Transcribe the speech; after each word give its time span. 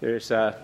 There's 0.00 0.30
a, 0.30 0.56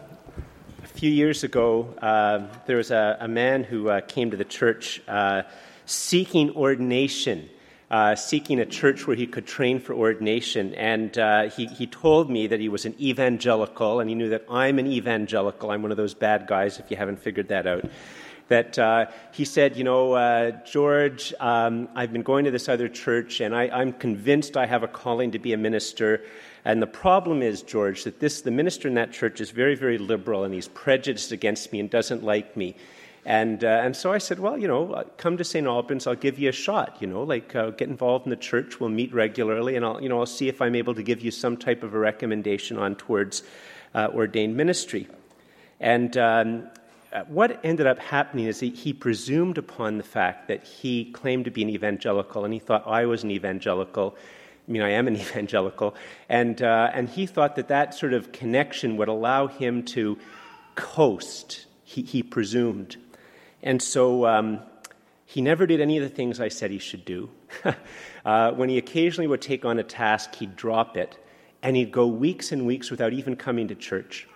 a 0.84 0.86
few 0.86 1.10
years 1.10 1.42
ago, 1.42 1.92
uh, 2.00 2.46
there 2.66 2.76
was 2.76 2.92
a, 2.92 3.16
a 3.18 3.26
man 3.26 3.64
who 3.64 3.88
uh, 3.88 4.00
came 4.00 4.30
to 4.30 4.36
the 4.36 4.44
church 4.44 5.02
uh, 5.08 5.42
seeking 5.86 6.52
ordination, 6.52 7.48
uh, 7.90 8.14
seeking 8.14 8.60
a 8.60 8.64
church 8.64 9.08
where 9.08 9.16
he 9.16 9.26
could 9.26 9.44
train 9.44 9.80
for 9.80 9.92
ordination. 9.92 10.72
And 10.76 11.18
uh, 11.18 11.50
he, 11.50 11.66
he 11.66 11.88
told 11.88 12.30
me 12.30 12.46
that 12.46 12.60
he 12.60 12.68
was 12.68 12.84
an 12.84 12.94
evangelical, 13.00 13.98
and 13.98 14.08
he 14.08 14.14
knew 14.14 14.28
that 14.28 14.44
I'm 14.48 14.78
an 14.78 14.86
evangelical. 14.86 15.72
I'm 15.72 15.82
one 15.82 15.90
of 15.90 15.96
those 15.96 16.14
bad 16.14 16.46
guys, 16.46 16.78
if 16.78 16.88
you 16.88 16.96
haven't 16.96 17.18
figured 17.18 17.48
that 17.48 17.66
out 17.66 17.90
that 18.48 18.78
uh, 18.78 19.06
he 19.32 19.44
said, 19.44 19.76
You 19.76 19.84
know, 19.84 20.12
uh, 20.12 20.50
George, 20.64 21.32
um, 21.40 21.88
I've 21.94 22.12
been 22.12 22.22
going 22.22 22.44
to 22.44 22.50
this 22.50 22.68
other 22.68 22.88
church 22.88 23.40
and 23.40 23.54
I, 23.54 23.80
am 23.80 23.92
convinced 23.92 24.56
I 24.56 24.66
have 24.66 24.82
a 24.82 24.88
calling 24.88 25.30
to 25.32 25.38
be 25.38 25.52
a 25.52 25.56
minister. 25.56 26.22
And 26.64 26.80
the 26.80 26.86
problem 26.86 27.42
is, 27.42 27.62
George, 27.62 28.04
that 28.04 28.20
this, 28.20 28.40
the 28.40 28.50
minister 28.50 28.88
in 28.88 28.94
that 28.94 29.12
church 29.12 29.40
is 29.40 29.50
very, 29.50 29.74
very 29.74 29.98
liberal 29.98 30.44
and 30.44 30.54
he's 30.54 30.68
prejudiced 30.68 31.30
against 31.32 31.72
me 31.72 31.80
and 31.80 31.90
doesn't 31.90 32.22
like 32.22 32.56
me. 32.56 32.74
And, 33.26 33.64
uh, 33.64 33.68
and 33.82 33.96
so 33.96 34.12
I 34.12 34.18
said, 34.18 34.38
well, 34.38 34.58
you 34.58 34.68
know, 34.68 34.92
uh, 34.92 35.04
come 35.16 35.38
to 35.38 35.44
St. 35.44 35.66
Albans, 35.66 36.06
I'll 36.06 36.14
give 36.14 36.38
you 36.38 36.50
a 36.50 36.52
shot, 36.52 36.98
you 37.00 37.06
know, 37.06 37.22
like 37.22 37.54
uh, 37.56 37.70
get 37.70 37.88
involved 37.88 38.26
in 38.26 38.30
the 38.30 38.36
church, 38.36 38.80
we'll 38.80 38.90
meet 38.90 39.14
regularly, 39.14 39.76
and 39.76 39.84
I'll, 39.84 40.02
you 40.02 40.10
know, 40.10 40.20
I'll 40.20 40.26
see 40.26 40.48
if 40.48 40.60
I'm 40.60 40.74
able 40.74 40.94
to 40.94 41.02
give 41.02 41.22
you 41.22 41.30
some 41.30 41.56
type 41.56 41.82
of 41.82 41.94
a 41.94 41.98
recommendation 41.98 42.76
on 42.76 42.96
towards 42.96 43.42
uh, 43.94 44.08
ordained 44.12 44.56
ministry. 44.56 45.08
And 45.80 46.14
um, 46.18 46.68
uh, 47.14 47.22
what 47.28 47.60
ended 47.64 47.86
up 47.86 47.98
happening 47.98 48.46
is 48.46 48.60
he, 48.60 48.70
he, 48.70 48.92
presumed 48.92 49.56
upon 49.56 49.96
the 49.96 50.04
fact 50.04 50.48
that 50.48 50.64
he 50.64 51.06
claimed 51.12 51.46
to 51.46 51.50
be 51.50 51.62
an 51.62 51.70
evangelical, 51.70 52.44
and 52.44 52.52
he 52.52 52.60
thought 52.60 52.86
I 52.86 53.06
was 53.06 53.22
an 53.22 53.30
evangelical, 53.30 54.16
mean, 54.70 54.82
I 54.82 54.90
am 54.90 55.08
an 55.08 55.16
evangelical. 55.24 55.94
And, 56.28 56.60
uh, 56.62 56.90
and 56.92 57.08
he 57.08 57.26
thought 57.26 57.56
that 57.56 57.68
that 57.68 57.94
sort 57.94 58.12
of 58.12 58.32
connection 58.32 58.96
would 58.96 59.08
allow 59.08 59.46
him 59.46 59.84
to 59.84 60.18
coast, 60.74 61.66
he, 61.84 62.02
he 62.02 62.22
presumed. 62.22 62.96
And 63.62 63.80
so 63.80 64.26
um, 64.26 64.60
he 65.24 65.40
never 65.40 65.66
did 65.66 65.80
any 65.80 65.96
of 65.96 66.02
the 66.02 66.14
things 66.14 66.40
I 66.40 66.48
said 66.48 66.70
he 66.70 66.78
should 66.78 67.04
do. 67.04 67.30
uh, 68.24 68.52
when 68.52 68.68
he 68.68 68.78
occasionally 68.78 69.26
would 69.26 69.42
take 69.42 69.64
on 69.64 69.78
a 69.78 69.82
task, 69.82 70.34
he'd 70.36 70.56
drop 70.56 70.96
it, 70.96 71.18
and 71.62 71.76
he'd 71.76 71.92
go 71.92 72.06
weeks 72.06 72.52
and 72.52 72.66
weeks 72.66 72.90
without 72.90 73.12
even 73.12 73.36
coming 73.36 73.68
to 73.68 73.74
church. 73.74 74.28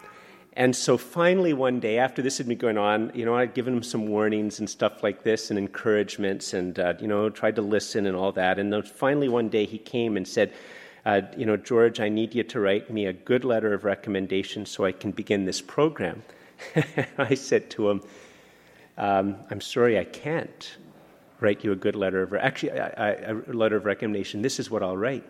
And 0.58 0.74
so 0.74 0.98
finally, 0.98 1.52
one 1.52 1.78
day, 1.78 1.98
after 1.98 2.20
this 2.20 2.36
had 2.36 2.48
been 2.48 2.58
going 2.58 2.78
on, 2.78 3.12
you 3.14 3.24
know, 3.24 3.36
I'd 3.36 3.54
given 3.54 3.74
him 3.74 3.82
some 3.84 4.08
warnings 4.08 4.58
and 4.58 4.68
stuff 4.68 5.04
like 5.04 5.22
this 5.22 5.50
and 5.50 5.58
encouragements 5.58 6.52
and, 6.52 6.76
uh, 6.80 6.94
you 6.98 7.06
know, 7.06 7.30
tried 7.30 7.54
to 7.56 7.62
listen 7.62 8.06
and 8.06 8.16
all 8.16 8.32
that. 8.32 8.58
And 8.58 8.72
then 8.72 8.82
finally, 8.82 9.28
one 9.28 9.48
day, 9.50 9.66
he 9.66 9.78
came 9.78 10.16
and 10.16 10.26
said, 10.26 10.52
uh, 11.06 11.20
You 11.36 11.46
know, 11.46 11.56
George, 11.56 12.00
I 12.00 12.08
need 12.08 12.34
you 12.34 12.42
to 12.42 12.58
write 12.58 12.90
me 12.90 13.06
a 13.06 13.12
good 13.12 13.44
letter 13.44 13.72
of 13.72 13.84
recommendation 13.84 14.66
so 14.66 14.84
I 14.84 14.90
can 14.90 15.12
begin 15.12 15.44
this 15.44 15.60
program. 15.60 16.24
I 17.18 17.34
said 17.34 17.70
to 17.70 17.90
him, 17.90 18.02
um, 18.96 19.36
I'm 19.52 19.60
sorry, 19.60 19.96
I 19.96 20.02
can't 20.02 20.76
write 21.38 21.62
you 21.62 21.70
a 21.70 21.76
good 21.76 21.94
letter 21.94 22.24
of, 22.24 22.34
actually, 22.34 22.70
a 22.70 23.44
letter 23.46 23.76
of 23.76 23.84
recommendation. 23.84 24.42
This 24.42 24.58
is 24.58 24.72
what 24.72 24.82
I'll 24.82 24.96
write. 24.96 25.24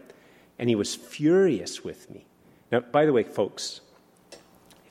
And 0.59 0.71
he 0.71 0.75
was 0.75 0.95
furious 0.95 1.85
with 1.85 2.11
me. 2.11 2.25
Now, 2.73 2.81
by 2.81 3.05
the 3.05 3.13
way, 3.13 3.25
folks, 3.25 3.83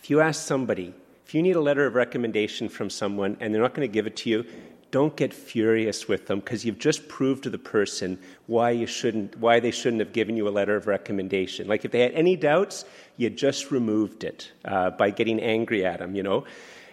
if 0.08 0.12
you 0.12 0.22
ask 0.22 0.48
somebody, 0.48 0.94
if 1.26 1.36
you 1.36 1.42
need 1.42 1.58
a 1.58 1.60
letter 1.60 1.86
of 1.86 1.94
recommendation 1.94 2.70
from 2.70 2.90
someone 2.90 3.36
and 3.42 3.54
they're 3.54 3.62
not 3.62 3.74
going 3.74 3.86
to 3.86 3.92
give 3.92 4.08
it 4.08 4.16
to 4.16 4.30
you, 4.30 4.46
don't 4.90 5.14
get 5.18 5.34
furious 5.34 6.08
with 6.08 6.28
them 6.28 6.40
because 6.40 6.64
you've 6.64 6.80
just 6.80 7.10
proved 7.10 7.44
to 7.44 7.50
the 7.50 7.58
person 7.58 8.18
why 8.46 8.70
you 8.70 8.88
shouldn't 8.88 9.38
why 9.38 9.60
they 9.60 9.70
shouldn't 9.70 10.00
have 10.00 10.14
given 10.14 10.38
you 10.38 10.48
a 10.48 10.50
letter 10.50 10.78
of 10.78 10.88
recommendation. 10.88 11.68
Like 11.68 11.84
if 11.84 11.92
they 11.92 12.00
had 12.00 12.14
any 12.14 12.38
doubts 12.38 12.86
you 13.18 13.30
just 13.30 13.70
removed 13.70 14.24
it 14.24 14.50
uh, 14.64 14.92
by 14.92 15.10
getting 15.10 15.42
angry 15.42 15.86
at 15.86 16.00
them 16.00 16.16
you 16.16 16.24
know? 16.24 16.46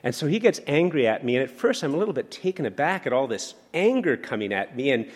And 0.02 0.12
so 0.12 0.26
he 0.26 0.40
gets 0.40 0.60
angry 0.66 1.06
at 1.06 1.24
me 1.24 1.36
and 1.36 1.44
at 1.44 1.56
first 1.56 1.84
i'm 1.84 1.94
a 1.94 1.96
little 1.96 2.14
bit 2.14 2.32
taken 2.32 2.66
aback 2.66 3.06
at 3.06 3.12
all 3.12 3.28
this 3.28 3.54
anger 3.72 4.16
coming 4.16 4.52
at 4.52 4.74
me 4.74 4.90
and 4.90 5.08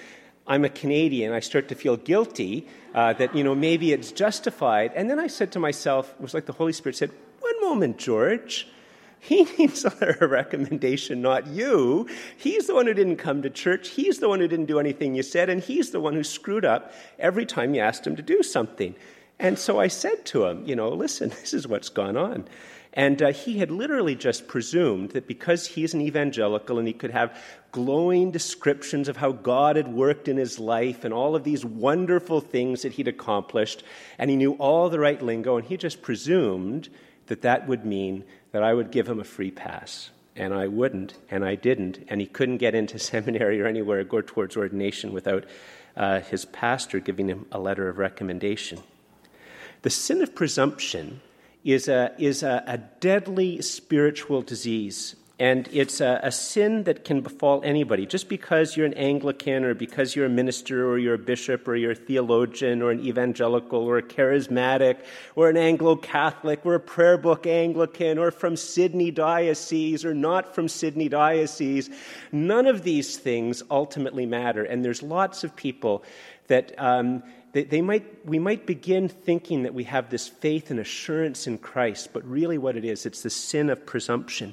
i'm 0.47 0.65
a 0.65 0.69
canadian 0.69 1.33
i 1.33 1.41
start 1.41 1.67
to 1.67 1.75
feel 1.75 1.97
guilty 1.97 2.69
uh, 2.95 3.13
that 3.15 3.35
you 3.35 3.43
know 3.43 3.57
maybe 3.57 3.93
it's 3.93 4.13
justified. 4.13 4.93
And 4.95 5.11
then 5.11 5.19
i 5.19 5.27
said 5.27 5.51
to 5.51 5.59
myself 5.59 6.15
it 6.17 6.21
was 6.21 6.33
like 6.33 6.47
the 6.47 6.53
holy 6.53 6.73
spirit 6.73 6.95
said 6.95 7.11
one 7.41 7.61
moment, 7.61 7.99
George. 7.99 8.69
He 9.21 9.45
needs 9.59 9.85
a 9.85 10.27
recommendation, 10.27 11.21
not 11.21 11.47
you. 11.47 12.09
He's 12.37 12.67
the 12.67 12.75
one 12.75 12.87
who 12.87 12.95
didn't 12.95 13.17
come 13.17 13.43
to 13.43 13.51
church. 13.51 13.89
He's 13.89 14.19
the 14.19 14.29
one 14.29 14.41
who 14.41 14.49
didn't 14.49 14.67
do 14.67 14.79
anything 14.79 15.15
you 15.15 15.23
said, 15.23 15.49
and 15.49 15.63
he's 15.63 15.91
the 15.91 16.01
one 16.01 16.15
who 16.15 16.25
screwed 16.25 16.65
up 16.65 16.93
every 17.19 17.47
time 17.47 17.75
you 17.75 17.81
asked 17.81 18.07
him 18.07 18.17
to 18.17 18.23
do 18.23 18.43
something. 18.43 18.95
And 19.39 19.59
so 19.59 19.79
I 19.79 19.89
said 19.89 20.25
to 20.27 20.47
him, 20.47 20.65
you 20.65 20.75
know, 20.75 20.89
listen, 20.89 21.29
this 21.41 21.55
is 21.55 21.67
what's 21.67 21.89
gone 21.89 22.17
on. 22.17 22.49
And 22.95 23.23
uh, 23.23 23.33
he 23.33 23.59
had 23.59 23.71
literally 23.71 24.15
just 24.15 24.49
presumed 24.49 25.11
that 25.11 25.29
because 25.29 25.67
he's 25.67 25.95
an 25.95 26.01
evangelical 26.01 26.79
and 26.79 26.89
he 26.89 26.95
could 26.95 27.11
have 27.11 27.41
glowing 27.71 28.31
descriptions 28.31 29.09
of 29.09 29.19
how 29.19 29.31
God 29.31 29.77
had 29.77 29.93
worked 29.93 30.27
in 30.27 30.37
his 30.37 30.59
life 30.59 31.05
and 31.05 31.13
all 31.13 31.37
of 31.37 31.45
these 31.45 31.65
wonderful 31.65 32.41
things 32.41 32.83
that 32.83 32.95
he'd 32.95 33.07
accomplished, 33.07 33.85
and 34.19 34.31
he 34.31 34.37
knew 34.37 34.53
all 34.55 34.89
the 34.89 34.99
right 34.99 35.21
lingo, 35.21 35.59
and 35.59 35.67
he 35.67 35.77
just 35.77 36.03
presumed 36.03 36.89
that 37.29 37.43
that 37.43 37.69
would 37.69 37.85
mean 37.85 38.25
that 38.53 38.63
I 38.63 38.75
would 38.75 38.91
give 38.91 39.09
him 39.09 39.21
a 39.21 39.25
free 39.25 39.51
pass. 39.51 40.11
And 40.37 40.55
I 40.55 40.69
wouldn't, 40.69 41.15
and 41.31 41.45
I 41.45 41.57
didn't, 41.57 42.05
and 42.09 42.21
he 42.21 42.27
couldn't 42.27 42.59
get 42.59 42.75
into 42.75 42.99
seminary 42.99 43.61
or 43.61 43.67
anywhere 43.67 44.01
or 44.01 44.05
go 44.05 44.21
towards 44.21 44.57
ordination 44.57 45.13
without 45.13 45.45
uh, 45.97 46.21
his 46.21 46.45
pastor 46.45 47.01
giving 47.01 47.29
him 47.29 47.47
a 47.51 47.59
letter 47.59 47.89
of 47.89 47.99
recommendation. 47.99 48.81
The 49.83 49.91
sin 49.91 50.23
of 50.23 50.35
presumption 50.35 51.21
is 51.65 51.89
a, 51.89 52.13
is 52.19 52.43
a, 52.43 52.63
a 52.67 52.79
deadly 52.79 53.61
spiritual 53.63 54.43
disease 54.43 55.17
and 55.41 55.69
it's 55.71 56.01
a, 56.01 56.19
a, 56.25 56.33
sin 56.33 56.83
that 56.85 57.05
can 57.05 57.21
befall 57.21 57.61
anybody. 57.63 58.07
Just 58.07 58.29
because 58.29 58.77
you're 58.77 58.87
an 58.87 58.95
Anglican 58.95 59.65
or 59.65 59.73
because 59.73 60.17
you're 60.17 60.27
a 60.27 60.31
minister 60.31 60.89
or 60.89 60.99
you're 60.99 61.15
a 61.15 61.19
bishop 61.19 61.69
or 61.69 61.77
you're 61.77 61.93
a 61.93 61.95
theologian 61.95 62.83
or 62.83 62.91
an 62.91 63.05
evangelical 63.07 63.79
or 63.81 63.99
a 63.99 64.03
charismatic 64.03 64.97
or 65.37 65.49
an 65.49 65.57
Anglo 65.57 65.95
Catholic 65.95 66.67
or 66.67 66.75
a 66.75 66.81
prayer 66.81 67.17
book 67.17 67.47
Anglican 67.47 68.19
or 68.19 68.33
from 68.33 68.57
Sydney 68.57 69.13
Diocese 69.13 70.05
or 70.05 70.13
not 70.13 70.57
from 70.57 70.67
Sydney 70.67 71.09
Diocese, 71.09 71.89
none 72.33 72.67
of 72.67 72.83
these 72.83 73.17
things 73.17 73.63
ultimately 73.71 74.27
matter. 74.27 74.65
And 74.65 74.85
there's 74.85 75.03
lots 75.03 75.45
of 75.45 75.55
people 75.55 76.05
that. 76.49 76.75
Um, 76.79 77.23
they, 77.53 77.65
they 77.65 77.81
might, 77.81 78.27
we 78.27 78.39
might 78.39 78.67
begin 78.67 79.09
thinking 79.09 79.63
that 79.63 79.73
we 79.73 79.85
have 79.85 80.11
this 80.11 80.29
faith 80.29 80.71
and 80.71 80.79
assurance 80.79 81.47
in 81.47 81.57
Christ, 81.57 82.11
but 82.13 82.23
really 82.29 82.59
what 82.59 82.77
it 82.77 82.85
is, 82.85 83.07
it's 83.07 83.23
the 83.23 83.31
sin 83.31 83.71
of 83.71 83.87
presumption. 83.87 84.53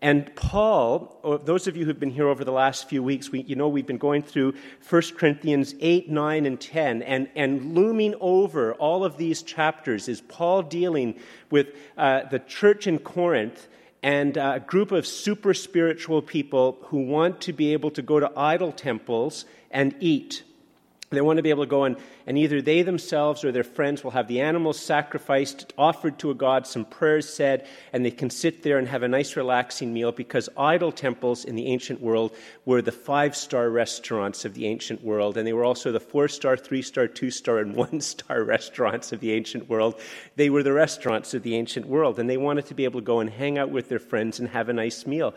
And 0.00 0.34
Paul, 0.36 1.40
those 1.44 1.66
of 1.66 1.76
you 1.76 1.84
who've 1.84 1.98
been 1.98 2.12
here 2.12 2.28
over 2.28 2.44
the 2.44 2.52
last 2.52 2.88
few 2.88 3.02
weeks, 3.02 3.32
we, 3.32 3.42
you 3.42 3.56
know 3.56 3.68
we've 3.68 3.86
been 3.86 3.98
going 3.98 4.22
through 4.22 4.54
1 4.88 5.02
Corinthians 5.16 5.74
8, 5.80 6.08
9, 6.08 6.46
and 6.46 6.60
10, 6.60 7.02
and, 7.02 7.28
and 7.34 7.74
looming 7.74 8.14
over 8.20 8.74
all 8.74 9.04
of 9.04 9.16
these 9.16 9.42
chapters 9.42 10.08
is 10.08 10.20
Paul 10.20 10.62
dealing 10.62 11.18
with 11.50 11.74
uh, 11.96 12.22
the 12.30 12.38
church 12.38 12.86
in 12.86 13.00
Corinth 13.00 13.66
and 14.02 14.36
a 14.36 14.62
group 14.64 14.92
of 14.92 15.04
super 15.04 15.52
spiritual 15.52 16.22
people 16.22 16.78
who 16.82 16.98
want 16.98 17.40
to 17.42 17.52
be 17.52 17.72
able 17.72 17.90
to 17.90 18.02
go 18.02 18.20
to 18.20 18.30
idol 18.36 18.70
temples 18.70 19.44
and 19.70 19.94
eat. 19.98 20.44
They 21.10 21.20
want 21.20 21.38
to 21.38 21.42
be 21.42 21.50
able 21.50 21.64
to 21.64 21.70
go 21.70 21.84
and, 21.84 21.96
and 22.28 22.36
either 22.36 22.60
they 22.60 22.82
themselves 22.82 23.42
or 23.42 23.50
their 23.50 23.64
friends 23.64 24.04
will 24.04 24.10
have 24.10 24.28
the 24.28 24.42
animals 24.42 24.78
sacrificed, 24.78 25.72
offered 25.78 26.18
to 26.18 26.30
a 26.30 26.34
god, 26.34 26.66
some 26.66 26.84
prayers 26.84 27.26
said, 27.26 27.66
and 27.90 28.04
they 28.04 28.10
can 28.10 28.28
sit 28.28 28.62
there 28.62 28.76
and 28.76 28.86
have 28.86 29.02
a 29.02 29.08
nice 29.08 29.34
relaxing 29.34 29.94
meal 29.94 30.12
because 30.12 30.50
idol 30.54 30.92
temples 30.92 31.46
in 31.46 31.56
the 31.56 31.68
ancient 31.68 32.02
world 32.02 32.36
were 32.66 32.82
the 32.82 32.92
five 32.92 33.34
star 33.34 33.70
restaurants 33.70 34.44
of 34.44 34.52
the 34.52 34.66
ancient 34.66 35.02
world. 35.02 35.38
And 35.38 35.46
they 35.46 35.54
were 35.54 35.64
also 35.64 35.90
the 35.90 36.00
four 36.00 36.28
star, 36.28 36.54
three 36.58 36.82
star, 36.82 37.06
two 37.08 37.30
star, 37.30 37.60
and 37.60 37.74
one 37.74 38.02
star 38.02 38.44
restaurants 38.44 39.10
of 39.10 39.20
the 39.20 39.32
ancient 39.32 39.66
world. 39.66 39.98
They 40.36 40.50
were 40.50 40.62
the 40.62 40.74
restaurants 40.74 41.32
of 41.32 41.42
the 41.42 41.56
ancient 41.56 41.86
world. 41.86 42.18
And 42.18 42.28
they 42.28 42.36
wanted 42.36 42.66
to 42.66 42.74
be 42.74 42.84
able 42.84 43.00
to 43.00 43.06
go 43.06 43.20
and 43.20 43.30
hang 43.30 43.56
out 43.56 43.70
with 43.70 43.88
their 43.88 43.98
friends 43.98 44.38
and 44.38 44.50
have 44.50 44.68
a 44.68 44.74
nice 44.74 45.06
meal 45.06 45.32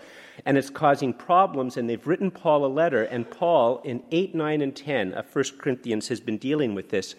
and 0.45 0.57
it's 0.57 0.69
causing 0.69 1.13
problems. 1.13 1.77
And 1.77 1.89
they've 1.89 2.05
written 2.05 2.31
Paul 2.31 2.65
a 2.65 2.67
letter, 2.67 3.03
and 3.03 3.29
Paul, 3.29 3.81
in 3.83 4.03
8, 4.11 4.35
9, 4.35 4.61
and 4.61 4.75
10 4.75 5.13
of 5.13 5.33
1 5.35 5.45
Corinthians, 5.57 6.07
has 6.07 6.19
been 6.19 6.37
dealing 6.37 6.75
with 6.75 6.81
this. 6.89 7.16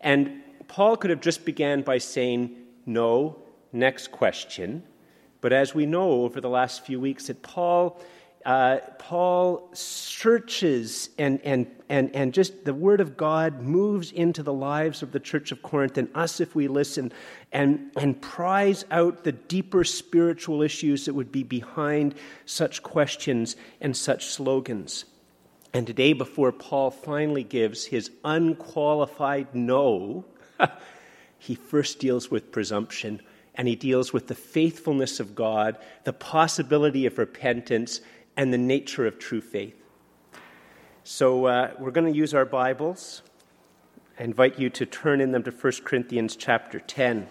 And 0.00 0.42
Paul 0.68 0.96
could 0.96 1.10
have 1.10 1.20
just 1.20 1.44
began 1.44 1.82
by 1.82 1.98
saying, 1.98 2.56
No, 2.86 3.38
next 3.72 4.10
question. 4.10 4.82
But 5.40 5.52
as 5.52 5.74
we 5.74 5.86
know 5.86 6.22
over 6.22 6.40
the 6.40 6.48
last 6.48 6.86
few 6.86 7.00
weeks, 7.00 7.26
that 7.26 7.42
Paul 7.42 8.00
uh, 8.44 8.78
Paul 8.98 9.68
searches 9.72 11.10
and, 11.16 11.40
and, 11.44 11.70
and, 11.88 12.14
and 12.14 12.34
just 12.34 12.64
the 12.64 12.74
Word 12.74 13.00
of 13.00 13.16
God 13.16 13.60
moves 13.60 14.10
into 14.10 14.42
the 14.42 14.52
lives 14.52 15.02
of 15.02 15.12
the 15.12 15.20
church 15.20 15.52
of 15.52 15.62
Corinth 15.62 15.96
and 15.96 16.08
us 16.14 16.40
if 16.40 16.54
we 16.54 16.66
listen 16.66 17.12
and, 17.52 17.92
and 17.96 18.20
pries 18.20 18.84
out 18.90 19.22
the 19.22 19.32
deeper 19.32 19.84
spiritual 19.84 20.62
issues 20.62 21.04
that 21.04 21.14
would 21.14 21.30
be 21.30 21.44
behind 21.44 22.14
such 22.44 22.82
questions 22.82 23.54
and 23.80 23.96
such 23.96 24.26
slogans. 24.26 25.04
And 25.74 25.86
today, 25.86 26.12
before 26.12 26.52
Paul 26.52 26.90
finally 26.90 27.44
gives 27.44 27.86
his 27.86 28.10
unqualified 28.24 29.54
no, 29.54 30.24
he 31.38 31.54
first 31.54 31.98
deals 31.98 32.30
with 32.30 32.52
presumption 32.52 33.22
and 33.54 33.68
he 33.68 33.76
deals 33.76 34.12
with 34.12 34.28
the 34.28 34.34
faithfulness 34.34 35.20
of 35.20 35.34
God, 35.34 35.76
the 36.04 36.12
possibility 36.12 37.06
of 37.06 37.18
repentance, 37.18 38.00
and 38.36 38.52
the 38.52 38.58
nature 38.58 39.06
of 39.06 39.18
true 39.18 39.42
faith. 39.42 39.76
So 41.04 41.46
uh, 41.46 41.72
we're 41.78 41.90
going 41.90 42.10
to 42.10 42.16
use 42.16 42.32
our 42.32 42.44
Bibles. 42.44 43.22
I 44.18 44.24
invite 44.24 44.58
you 44.58 44.70
to 44.70 44.86
turn 44.86 45.20
in 45.20 45.32
them 45.32 45.42
to 45.42 45.50
1 45.50 45.72
Corinthians 45.84 46.36
chapter 46.36 46.80
10. 46.80 47.26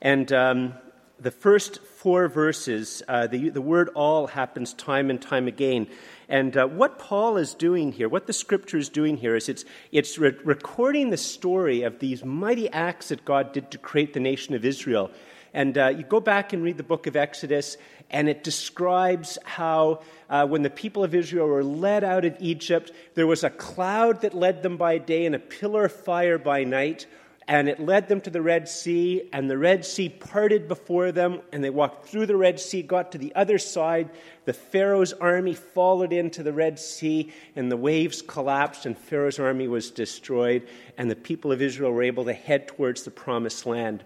And 0.00 0.32
um, 0.32 0.74
the 1.18 1.30
first 1.30 1.80
four 1.82 2.28
verses, 2.28 3.02
uh, 3.06 3.26
the, 3.26 3.48
the 3.48 3.60
word 3.60 3.88
all 3.94 4.26
happens 4.26 4.72
time 4.74 5.10
and 5.10 5.22
time 5.22 5.46
again. 5.46 5.86
And 6.28 6.56
uh, 6.56 6.66
what 6.66 6.98
Paul 6.98 7.36
is 7.36 7.54
doing 7.54 7.92
here, 7.92 8.08
what 8.08 8.26
the 8.26 8.32
scripture 8.32 8.78
is 8.78 8.88
doing 8.88 9.16
here, 9.16 9.36
is 9.36 9.48
it's, 9.48 9.64
it's 9.92 10.18
re- 10.18 10.36
recording 10.44 11.10
the 11.10 11.16
story 11.16 11.82
of 11.82 12.00
these 12.00 12.24
mighty 12.24 12.68
acts 12.70 13.08
that 13.08 13.24
God 13.24 13.52
did 13.52 13.70
to 13.70 13.78
create 13.78 14.12
the 14.12 14.20
nation 14.20 14.54
of 14.54 14.64
Israel. 14.64 15.10
And 15.52 15.78
uh, 15.78 15.88
you 15.88 16.02
go 16.02 16.18
back 16.18 16.52
and 16.52 16.64
read 16.64 16.78
the 16.78 16.82
book 16.82 17.06
of 17.06 17.14
Exodus, 17.14 17.76
and 18.10 18.28
it 18.28 18.42
describes 18.42 19.38
how 19.44 20.02
uh, 20.28 20.46
when 20.46 20.62
the 20.62 20.70
people 20.70 21.04
of 21.04 21.14
Israel 21.14 21.46
were 21.46 21.62
led 21.62 22.02
out 22.02 22.24
of 22.24 22.36
Egypt, 22.40 22.90
there 23.14 23.28
was 23.28 23.44
a 23.44 23.50
cloud 23.50 24.22
that 24.22 24.34
led 24.34 24.64
them 24.64 24.76
by 24.76 24.98
day 24.98 25.26
and 25.26 25.34
a 25.34 25.38
pillar 25.38 25.84
of 25.84 25.92
fire 25.92 26.38
by 26.38 26.64
night 26.64 27.06
and 27.46 27.68
it 27.68 27.78
led 27.78 28.08
them 28.08 28.20
to 28.22 28.30
the 28.30 28.40
Red 28.40 28.68
Sea, 28.68 29.28
and 29.32 29.50
the 29.50 29.58
Red 29.58 29.84
Sea 29.84 30.08
parted 30.08 30.66
before 30.66 31.12
them, 31.12 31.40
and 31.52 31.62
they 31.62 31.70
walked 31.70 32.06
through 32.06 32.26
the 32.26 32.36
Red 32.36 32.58
Sea, 32.58 32.82
got 32.82 33.12
to 33.12 33.18
the 33.18 33.34
other 33.34 33.58
side. 33.58 34.08
The 34.46 34.54
Pharaoh's 34.54 35.12
army 35.12 35.54
followed 35.54 36.12
into 36.12 36.42
the 36.42 36.52
Red 36.54 36.78
Sea, 36.78 37.32
and 37.54 37.70
the 37.70 37.76
waves 37.76 38.22
collapsed, 38.22 38.86
and 38.86 38.96
Pharaoh's 38.96 39.38
army 39.38 39.68
was 39.68 39.90
destroyed, 39.90 40.66
and 40.96 41.10
the 41.10 41.16
people 41.16 41.52
of 41.52 41.60
Israel 41.60 41.92
were 41.92 42.02
able 42.02 42.24
to 42.24 42.32
head 42.32 42.66
towards 42.66 43.02
the 43.02 43.10
promised 43.10 43.66
land. 43.66 44.04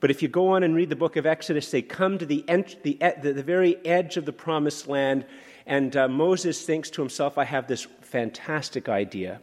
But 0.00 0.10
if 0.10 0.20
you 0.20 0.26
go 0.26 0.48
on 0.48 0.64
and 0.64 0.74
read 0.74 0.90
the 0.90 0.96
book 0.96 1.14
of 1.14 1.26
Exodus, 1.26 1.70
they 1.70 1.82
come 1.82 2.18
to 2.18 2.26
the, 2.26 2.44
the, 2.48 2.98
the, 3.22 3.32
the 3.32 3.42
very 3.44 3.76
edge 3.86 4.16
of 4.16 4.24
the 4.24 4.32
promised 4.32 4.88
land, 4.88 5.24
and 5.66 5.96
uh, 5.96 6.08
Moses 6.08 6.62
thinks 6.62 6.90
to 6.90 7.02
himself, 7.02 7.38
I 7.38 7.44
have 7.44 7.68
this 7.68 7.86
fantastic 8.00 8.88
idea. 8.88 9.40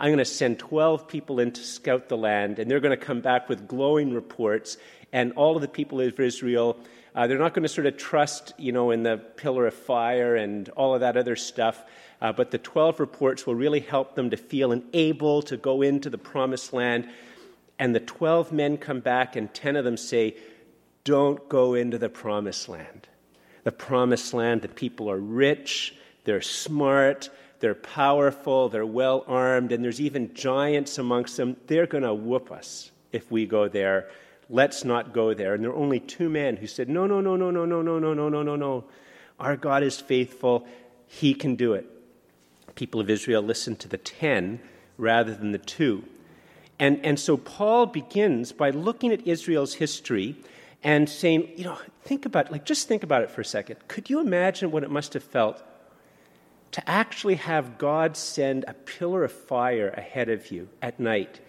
I'm 0.00 0.08
going 0.08 0.18
to 0.18 0.24
send 0.24 0.58
12 0.58 1.08
people 1.08 1.40
in 1.40 1.52
to 1.52 1.62
scout 1.62 2.08
the 2.08 2.16
land, 2.16 2.58
and 2.58 2.70
they're 2.70 2.80
going 2.80 2.98
to 2.98 3.04
come 3.04 3.20
back 3.20 3.50
with 3.50 3.68
glowing 3.68 4.14
reports. 4.14 4.78
And 5.12 5.32
all 5.32 5.56
of 5.56 5.60
the 5.60 5.68
people 5.68 6.00
of 6.00 6.18
Israel, 6.18 6.78
uh, 7.14 7.26
they're 7.26 7.38
not 7.38 7.52
going 7.52 7.64
to 7.64 7.68
sort 7.68 7.86
of 7.86 7.98
trust, 7.98 8.54
you 8.56 8.72
know, 8.72 8.92
in 8.92 9.02
the 9.02 9.18
pillar 9.18 9.66
of 9.66 9.74
fire 9.74 10.36
and 10.36 10.70
all 10.70 10.94
of 10.94 11.02
that 11.02 11.18
other 11.18 11.36
stuff. 11.36 11.84
Uh, 12.22 12.32
but 12.32 12.50
the 12.50 12.56
12 12.56 12.98
reports 12.98 13.46
will 13.46 13.54
really 13.54 13.80
help 13.80 14.14
them 14.14 14.30
to 14.30 14.38
feel 14.38 14.82
able 14.94 15.42
to 15.42 15.58
go 15.58 15.82
into 15.82 16.08
the 16.08 16.16
promised 16.16 16.72
land. 16.72 17.06
And 17.78 17.94
the 17.94 18.00
12 18.00 18.52
men 18.52 18.78
come 18.78 19.00
back, 19.00 19.36
and 19.36 19.52
10 19.52 19.76
of 19.76 19.84
them 19.84 19.98
say, 19.98 20.34
Don't 21.04 21.46
go 21.50 21.74
into 21.74 21.98
the 21.98 22.08
promised 22.08 22.70
land. 22.70 23.06
The 23.64 23.72
promised 23.72 24.32
land, 24.32 24.62
the 24.62 24.68
people 24.68 25.10
are 25.10 25.18
rich, 25.18 25.94
they're 26.24 26.40
smart, 26.40 27.28
they're 27.60 27.74
powerful, 27.74 28.68
they're 28.68 28.86
well 28.86 29.24
armed, 29.28 29.70
and 29.70 29.84
there's 29.84 30.00
even 30.00 30.34
giants 30.34 30.98
amongst 30.98 31.36
them. 31.36 31.56
They're 31.66 31.86
going 31.86 32.04
to 32.04 32.14
whoop 32.14 32.50
us 32.50 32.90
if 33.12 33.30
we 33.30 33.46
go 33.46 33.68
there. 33.68 34.08
Let's 34.48 34.84
not 34.84 35.12
go 35.12 35.34
there. 35.34 35.54
And 35.54 35.62
there 35.62 35.70
were 35.70 35.76
only 35.76 36.00
two 36.00 36.28
men 36.28 36.56
who 36.56 36.66
said, 36.66 36.88
No, 36.88 37.06
no, 37.06 37.20
no, 37.20 37.36
no, 37.36 37.50
no, 37.50 37.66
no, 37.66 37.82
no, 37.82 37.98
no, 37.98 38.14
no, 38.14 38.28
no, 38.28 38.42
no, 38.42 38.56
no. 38.56 38.84
Our 39.38 39.56
God 39.56 39.82
is 39.82 40.00
faithful. 40.00 40.66
He 41.06 41.34
can 41.34 41.54
do 41.54 41.74
it. 41.74 41.86
People 42.74 43.00
of 43.00 43.10
Israel 43.10 43.42
listened 43.42 43.78
to 43.80 43.88
the 43.88 43.98
ten 43.98 44.60
rather 44.96 45.34
than 45.34 45.52
the 45.52 45.58
two. 45.58 46.04
And, 46.78 47.04
and 47.04 47.20
so 47.20 47.36
Paul 47.36 47.86
begins 47.86 48.52
by 48.52 48.70
looking 48.70 49.12
at 49.12 49.26
Israel's 49.26 49.74
history 49.74 50.36
and 50.82 51.08
saying, 51.08 51.50
you 51.56 51.64
know, 51.64 51.76
think 52.04 52.24
about, 52.24 52.50
like, 52.50 52.64
just 52.64 52.88
think 52.88 53.02
about 53.02 53.22
it 53.22 53.30
for 53.30 53.42
a 53.42 53.44
second. 53.44 53.76
Could 53.86 54.08
you 54.08 54.18
imagine 54.18 54.70
what 54.70 54.82
it 54.82 54.90
must 54.90 55.12
have 55.12 55.22
felt 55.22 55.62
to 56.72 56.88
actually 56.88 57.36
have 57.36 57.78
God 57.78 58.16
send 58.16 58.64
a 58.66 58.74
pillar 58.74 59.24
of 59.24 59.32
fire 59.32 59.88
ahead 59.90 60.28
of 60.28 60.50
you 60.50 60.68
at 60.80 61.00
night 61.00 61.40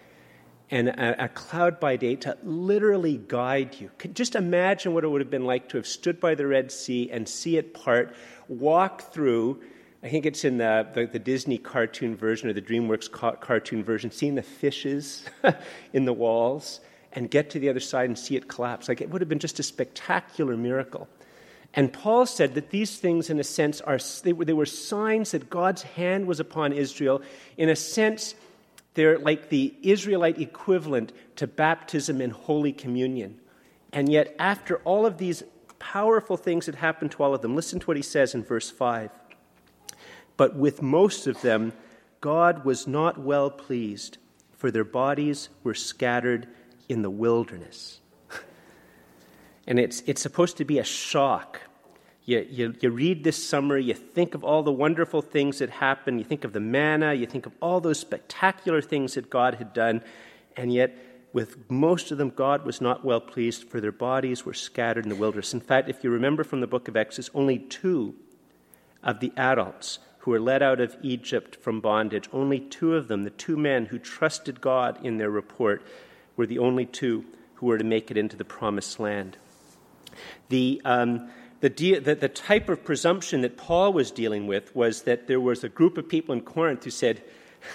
and 0.72 0.88
a, 0.88 1.24
a, 1.24 1.28
cloud 1.28 1.78
by 1.78 1.96
day 1.96 2.16
to 2.16 2.36
literally 2.42 3.18
guide 3.28 3.78
you. 3.78 3.90
Just 4.14 4.34
imagine 4.34 4.94
what 4.94 5.04
it 5.04 5.08
would 5.08 5.20
have 5.20 5.30
been 5.30 5.44
like 5.44 5.68
to 5.68 5.76
have 5.76 5.86
stood 5.86 6.18
by 6.18 6.34
the 6.34 6.46
Red 6.46 6.72
Sea 6.72 7.10
and 7.10 7.28
see 7.28 7.58
it 7.58 7.74
part, 7.74 8.16
walk 8.48 9.12
through. 9.12 9.62
I 10.02 10.08
think 10.08 10.24
it's 10.24 10.44
in 10.44 10.56
the, 10.56 10.88
the, 10.94 11.06
the 11.06 11.18
Disney 11.18 11.58
cartoon 11.58 12.16
version 12.16 12.48
or 12.48 12.54
the 12.54 12.62
DreamWorks 12.62 13.12
ca- 13.12 13.32
cartoon 13.32 13.84
version, 13.84 14.10
seeing 14.10 14.34
the 14.34 14.42
fishes 14.42 15.26
in 15.92 16.06
the 16.06 16.12
walls 16.14 16.80
and 17.12 17.30
get 17.30 17.50
to 17.50 17.58
the 17.58 17.68
other 17.68 17.78
side 17.78 18.08
and 18.08 18.18
see 18.18 18.36
it 18.36 18.48
collapse. 18.48 18.88
Like 18.88 19.02
it 19.02 19.10
would 19.10 19.20
have 19.20 19.28
been 19.28 19.38
just 19.38 19.60
a 19.60 19.62
spectacular 19.62 20.56
miracle. 20.56 21.06
And 21.74 21.92
Paul 21.92 22.26
said 22.26 22.54
that 22.54 22.70
these 22.70 22.98
things, 22.98 23.30
in 23.30 23.40
a 23.40 23.44
sense, 23.44 23.80
are, 23.80 23.98
they, 24.22 24.32
were, 24.32 24.44
they 24.44 24.52
were 24.52 24.66
signs 24.66 25.30
that 25.30 25.48
God's 25.48 25.82
hand 25.82 26.26
was 26.26 26.38
upon 26.38 26.72
Israel. 26.72 27.22
In 27.56 27.70
a 27.70 27.76
sense, 27.76 28.34
they're 28.94 29.18
like 29.18 29.48
the 29.48 29.74
Israelite 29.82 30.38
equivalent 30.38 31.12
to 31.36 31.46
baptism 31.46 32.20
and 32.20 32.32
Holy 32.32 32.72
Communion. 32.72 33.40
And 33.92 34.10
yet, 34.10 34.34
after 34.38 34.76
all 34.78 35.06
of 35.06 35.16
these 35.16 35.42
powerful 35.78 36.36
things 36.36 36.66
that 36.66 36.74
happened 36.74 37.12
to 37.12 37.22
all 37.22 37.34
of 37.34 37.40
them, 37.40 37.56
listen 37.56 37.80
to 37.80 37.86
what 37.86 37.96
he 37.96 38.02
says 38.02 38.34
in 38.34 38.44
verse 38.44 38.70
5. 38.70 39.10
But 40.36 40.54
with 40.54 40.82
most 40.82 41.26
of 41.26 41.40
them, 41.40 41.72
God 42.20 42.64
was 42.64 42.86
not 42.86 43.18
well 43.18 43.50
pleased, 43.50 44.18
for 44.52 44.70
their 44.70 44.84
bodies 44.84 45.48
were 45.64 45.74
scattered 45.74 46.48
in 46.88 47.02
the 47.02 47.10
wilderness. 47.10 48.01
And 49.66 49.78
it's, 49.78 50.02
it's 50.06 50.20
supposed 50.20 50.56
to 50.58 50.64
be 50.64 50.78
a 50.78 50.84
shock. 50.84 51.60
You, 52.24 52.46
you, 52.48 52.74
you 52.80 52.90
read 52.90 53.24
this 53.24 53.44
summary, 53.44 53.84
you 53.84 53.94
think 53.94 54.34
of 54.34 54.44
all 54.44 54.62
the 54.62 54.72
wonderful 54.72 55.22
things 55.22 55.58
that 55.58 55.70
happened, 55.70 56.18
you 56.20 56.24
think 56.24 56.44
of 56.44 56.52
the 56.52 56.60
manna, 56.60 57.14
you 57.14 57.26
think 57.26 57.46
of 57.46 57.52
all 57.60 57.80
those 57.80 57.98
spectacular 57.98 58.80
things 58.80 59.14
that 59.14 59.28
God 59.28 59.54
had 59.54 59.72
done, 59.72 60.02
and 60.56 60.72
yet 60.72 60.96
with 61.32 61.70
most 61.70 62.12
of 62.12 62.18
them, 62.18 62.30
God 62.30 62.64
was 62.64 62.80
not 62.80 63.04
well 63.04 63.20
pleased, 63.20 63.64
for 63.68 63.80
their 63.80 63.92
bodies 63.92 64.44
were 64.44 64.54
scattered 64.54 65.04
in 65.04 65.08
the 65.08 65.16
wilderness. 65.16 65.54
In 65.54 65.60
fact, 65.60 65.88
if 65.88 66.04
you 66.04 66.10
remember 66.10 66.44
from 66.44 66.60
the 66.60 66.66
book 66.66 66.88
of 66.88 66.96
Exodus, 66.96 67.30
only 67.34 67.58
two 67.58 68.14
of 69.02 69.20
the 69.20 69.32
adults 69.36 69.98
who 70.18 70.30
were 70.30 70.40
led 70.40 70.62
out 70.62 70.80
of 70.80 70.96
Egypt 71.02 71.56
from 71.56 71.80
bondage, 71.80 72.28
only 72.32 72.60
two 72.60 72.94
of 72.94 73.08
them, 73.08 73.24
the 73.24 73.30
two 73.30 73.56
men 73.56 73.86
who 73.86 73.98
trusted 73.98 74.60
God 74.60 75.04
in 75.04 75.16
their 75.16 75.30
report, 75.30 75.82
were 76.36 76.46
the 76.46 76.58
only 76.58 76.86
two 76.86 77.24
who 77.54 77.66
were 77.66 77.78
to 77.78 77.84
make 77.84 78.10
it 78.10 78.16
into 78.16 78.36
the 78.36 78.44
promised 78.44 79.00
land. 79.00 79.36
The, 80.48 80.80
um, 80.84 81.30
the, 81.60 81.70
de- 81.70 81.98
the, 81.98 82.14
the 82.14 82.28
type 82.28 82.68
of 82.68 82.84
presumption 82.84 83.42
that 83.42 83.56
Paul 83.56 83.92
was 83.92 84.10
dealing 84.10 84.46
with 84.46 84.74
was 84.74 85.02
that 85.02 85.26
there 85.26 85.40
was 85.40 85.64
a 85.64 85.68
group 85.68 85.98
of 85.98 86.08
people 86.08 86.34
in 86.34 86.40
Corinth 86.42 86.84
who 86.84 86.90
said, 86.90 87.22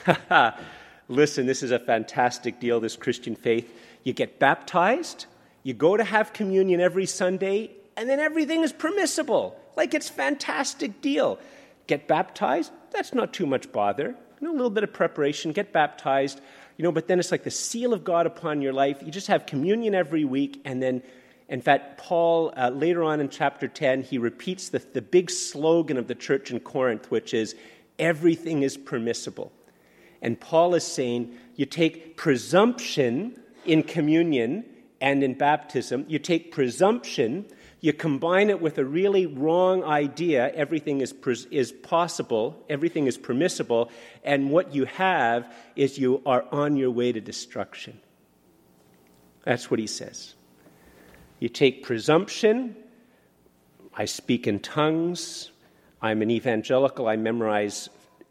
ha 0.06 0.20
ha, 0.30 0.60
listen, 1.08 1.46
this 1.46 1.64
is 1.64 1.72
a 1.72 1.80
fantastic 1.80 2.60
deal, 2.60 2.80
this 2.80 2.96
Christian 2.96 3.36
faith. 3.36 3.74
You 4.04 4.14
get 4.14 4.40
baptized, 4.40 5.26
you 5.64 5.74
go 5.74 5.98
to 5.98 6.04
have 6.04 6.34
communion 6.34 6.82
every 6.82 7.06
Sunday, 7.06 7.72
and 7.96 8.10
then 8.10 8.20
everything 8.20 8.64
is 8.64 8.72
permissible. 8.72 9.60
Like 9.76 9.94
it's 9.94 10.10
fantastic 10.10 11.02
deal. 11.02 11.40
Get 11.88 12.08
baptized, 12.08 12.72
that's 12.92 13.14
not 13.14 13.34
too 13.34 13.46
much 13.46 13.72
bother. 13.72 14.16
You 14.40 14.48
know, 14.48 14.52
a 14.52 14.58
little 14.58 14.70
bit 14.70 14.84
of 14.84 14.94
preparation, 14.94 15.52
get 15.52 15.74
baptized, 15.74 16.42
you 16.78 16.84
know, 16.84 16.92
but 16.92 17.08
then 17.08 17.20
it's 17.20 17.32
like 17.32 17.44
the 17.44 17.52
seal 17.52 17.94
of 17.94 18.04
God 18.04 18.28
upon 18.28 18.62
your 18.62 18.74
life. 18.74 19.02
You 19.04 19.12
just 19.12 19.28
have 19.28 19.46
communion 19.46 19.96
every 19.96 20.26
week, 20.26 20.62
and 20.64 20.82
then 20.82 21.02
in 21.50 21.62
fact, 21.62 21.98
Paul, 21.98 22.54
uh, 22.58 22.70
later 22.70 23.04
on 23.04 23.22
in 23.22 23.30
chapter 23.30 23.68
10, 23.68 24.04
he 24.04 24.18
repeats 24.18 24.70
the, 24.70 24.80
the 24.80 25.02
big 25.02 25.32
slogan 25.32 25.98
of 25.98 26.08
the 26.08 26.16
church 26.16 26.52
in 26.52 26.60
Corinth, 26.60 27.10
which 27.10 27.34
is 27.34 27.56
everything 27.98 28.64
is 28.64 28.76
permissible. 28.76 29.52
And 30.22 30.40
Paul 30.40 30.76
is 30.76 30.84
saying 30.84 31.38
you 31.56 31.66
take 31.66 32.18
presumption 32.18 33.40
in 33.66 33.84
communion 33.84 34.66
and 35.00 35.24
in 35.24 35.36
baptism, 35.36 36.06
you 36.08 36.20
take 36.20 36.52
presumption, 36.52 37.46
you 37.80 37.94
combine 37.94 38.50
it 38.50 38.60
with 38.60 38.78
a 38.78 38.86
really 38.86 39.26
wrong 39.26 39.84
idea 39.84 40.52
everything 40.54 41.02
is, 41.02 41.14
is 41.52 41.72
possible, 41.72 42.66
everything 42.68 43.06
is 43.06 43.18
permissible, 43.18 43.92
and 44.24 44.50
what 44.50 44.74
you 44.74 44.86
have 44.86 45.54
is 45.76 45.98
you 45.98 46.22
are 46.26 46.46
on 46.52 46.76
your 46.76 46.90
way 46.90 47.12
to 47.12 47.22
destruction. 47.22 48.00
That's 49.44 49.70
what 49.70 49.80
he 49.80 49.88
says. 49.88 50.34
You 51.40 51.50
take 51.50 51.84
presumption. 51.84 52.76
I 53.94 54.06
speak 54.06 54.48
in 54.48 54.60
tongues. 54.60 55.52
I'm 56.02 56.24
an 56.24 56.32
evangelical. 56.32 57.08
I 57.08 57.16
memorize 57.16 57.90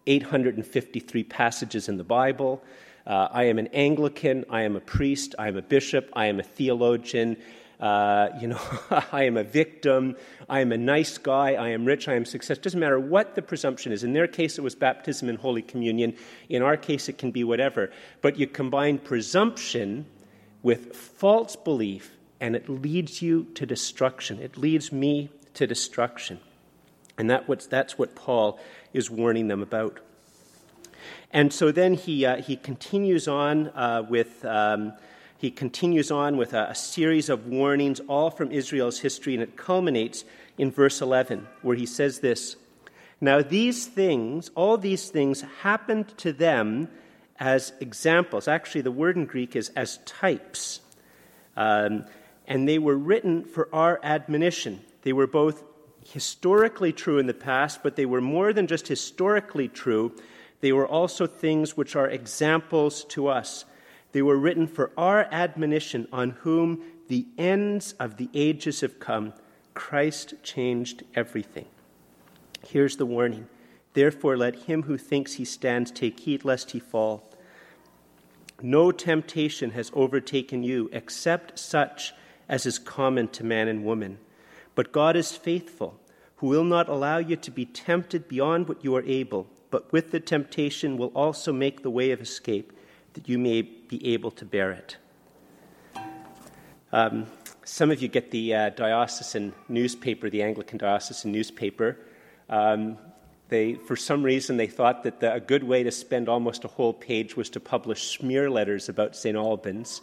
853 0.09 1.25
passages 1.25 1.89
in 1.89 1.99
the 1.99 2.05
Bible. 2.05 2.63
Uh, 3.07 3.29
I 3.31 3.45
am 3.45 3.59
an 3.59 3.69
Anglican. 3.69 4.45
I 4.51 4.63
am 4.63 4.75
a 4.75 4.81
priest. 4.81 5.37
I 5.39 5.47
am 5.47 5.57
a 5.57 5.63
bishop. 5.63 6.11
I 6.15 6.27
am 6.27 6.41
a 6.41 6.43
theologian. 6.43 7.37
Uh, 7.79 8.31
you 8.41 8.49
know, 8.49 8.61
I 9.13 9.25
am 9.25 9.37
a 9.37 9.45
victim. 9.45 10.17
I 10.49 10.59
am 10.59 10.73
a 10.73 10.79
nice 10.79 11.17
guy. 11.17 11.53
I 11.53 11.69
am 11.69 11.85
rich. 11.85 12.09
I 12.09 12.15
am 12.15 12.25
success. 12.25 12.59
Doesn't 12.59 12.81
matter 12.81 12.99
what 12.99 13.37
the 13.37 13.43
presumption 13.43 13.93
is. 13.93 14.03
In 14.03 14.15
their 14.15 14.27
case, 14.27 14.59
it 14.59 14.63
was 14.63 14.75
baptism 14.75 15.29
and 15.29 15.39
Holy 15.39 15.63
Communion. 15.63 16.17
In 16.49 16.63
our 16.63 16.77
case, 16.77 17.09
it 17.09 17.19
can 17.19 17.31
be 17.31 17.45
whatever. 17.45 17.93
But 18.21 18.37
you 18.37 18.49
combine 18.49 18.99
presumption 18.99 20.07
with 20.65 20.97
false 20.97 21.55
belief 21.55 22.16
and 22.41 22.55
it 22.55 22.69
leads 22.69 23.23
you 23.23 23.45
to 23.55 23.67
destruction. 23.67 24.41
It 24.41 24.57
leads 24.57 24.93
me 24.93 25.31
to 25.55 25.67
destruction. 25.67 26.41
And 27.19 27.31
that 27.31 27.47
that's 27.71 27.99
what 27.99 28.15
Paul 28.15 28.59
is 28.93 29.11
warning 29.11 29.49
them 29.49 29.63
about. 29.63 30.01
And 31.33 31.53
so 31.53 31.73
then 31.73 31.95
he, 31.95 32.27
uh, 32.27 32.37
he 32.37 32.57
continues 32.57 33.29
on 33.29 33.69
uh, 33.69 34.05
with. 34.09 34.45
Um, 34.45 34.93
he 35.39 35.51
continues 35.51 36.11
on 36.11 36.39
with 36.39 36.55
a, 36.55 36.71
a, 36.71 36.75
series 36.75 37.29
of 37.29 37.47
warnings, 37.47 38.01
all 38.09 38.31
from 38.31 38.51
Israel's 38.51 39.01
history, 39.01 39.35
and 39.35 39.43
it 39.43 39.55
culminates 39.57 40.25
in 40.57 40.71
verse 40.71 41.03
11, 41.03 41.47
where 41.61 41.77
he 41.77 41.85
says 41.85 42.21
this 42.21 42.57
Now, 43.21 43.43
these 43.43 43.87
things, 43.87 44.51
all 44.55 44.79
these 44.79 45.11
things 45.11 45.43
happened 45.61 46.17
to 46.19 46.33
them 46.33 46.89
as 47.39 47.73
examples. 47.81 48.49
Actually, 48.49 48.81
the 48.81 48.91
word 48.91 49.17
in 49.17 49.27
Greek 49.27 49.55
is 49.55 49.69
as 49.77 49.99
types. 50.07 50.81
Um, 51.57 52.07
and 52.47 52.69
they 52.69 52.79
were 52.79 52.97
written 52.97 53.45
for 53.45 53.69
our 53.75 54.01
admonition. 54.03 54.81
They 55.03 55.13
were 55.13 55.27
both 55.27 55.65
historically 56.05 56.93
true 56.93 57.19
in 57.19 57.27
the 57.27 57.35
past, 57.35 57.83
but 57.83 57.97
they 57.97 58.07
were 58.07 58.21
more 58.21 58.53
than 58.53 58.67
just 58.67 58.89
historically 58.89 59.69
true. 59.69 60.15
They 60.61 60.73
were 60.73 60.87
also 60.87 61.27
things 61.27 61.77
which 61.77 61.97
are 61.97 62.09
examples 62.09 63.05
to 63.07 63.27
us. 63.29 63.65
They 64.13 64.23
were 64.23 64.37
written 64.37 64.67
for 64.67 64.93
our 64.97 65.29
admonition, 65.31 66.09
on 66.13 66.31
whom 66.31 66.83
the 67.09 67.27
ends 67.37 67.93
of 67.99 68.17
the 68.17 68.31
ages 68.35 68.81
have 68.81 68.99
come. 68.99 69.35
Christ 69.75 70.35
changed 70.43 71.03
everything. 71.15 71.67
Here's 72.67 72.97
the 72.97 73.07
warning. 73.07 73.49
Therefore, 73.93 74.37
let 74.37 74.55
him 74.55 74.85
who 74.85 74.97
thinks 74.97 75.35
he 75.35 75.45
stands 75.45 75.91
take 75.91 76.21
heed 76.21 76.45
lest 76.45 76.71
he 76.71 76.79
fall. 76.79 77.31
No 78.63 78.91
temptation 78.91 79.73
has 79.73 79.91
overtaken 79.95 80.63
you 80.63 80.89
except 80.93 81.59
such 81.59 82.15
as 82.49 82.67
is 82.67 82.79
common 82.79 83.29
to 83.29 83.45
man 83.45 83.69
and 83.69 83.85
woman. 83.85 84.19
But 84.75 84.93
God 84.93 85.17
is 85.17 85.37
faithful, 85.37 85.99
who 86.37 86.49
will 86.49 86.65
not 86.65 86.89
allow 86.89 87.19
you 87.19 87.37
to 87.37 87.51
be 87.51 87.65
tempted 87.65 88.29
beyond 88.29 88.69
what 88.69 88.85
you 88.85 88.95
are 88.97 89.05
able, 89.05 89.47
but 89.71 89.91
with 89.93 90.11
the 90.11 90.21
temptation 90.21 90.97
will 90.97 91.13
also 91.15 91.53
make 91.53 91.83
the 91.83 91.91
way 91.91 92.11
of 92.11 92.21
escape, 92.21 92.73
that 93.15 93.29
you 93.29 93.39
may 93.39 93.63
be 93.63 94.15
able 94.15 94.31
to 94.33 94.45
bear 94.45 94.71
it. 94.71 94.97
Um, 96.93 97.27
some 97.65 97.91
of 97.91 98.01
you 98.01 98.09
get 98.09 98.31
the 98.31 98.55
uh, 98.55 98.71
diocesan 98.71 99.53
newspaper, 99.69 100.31
the 100.31 100.43
Anglican 100.43 100.79
diocesan 100.79 101.33
newspaper. 101.33 101.99
Um, 102.49 102.97
they, 103.49 103.75
for 103.75 103.97
some 103.97 104.23
reason, 104.23 104.57
they 104.57 104.67
thought 104.67 105.03
that 105.05 105.21
the, 105.21 105.35
a 105.35 105.41
good 105.41 105.65
way 105.65 105.83
to 105.83 105.91
spend 105.91 106.29
almost 106.29 106.65
a 106.65 106.69
whole 106.69 106.93
page 106.93 107.37
was 107.37 107.51
to 107.51 107.61
publish 107.61 108.19
smear 108.19 108.51
letters 108.51 108.89
about 108.89 109.17
St. 109.17 109.37
Albans. 109.37 110.01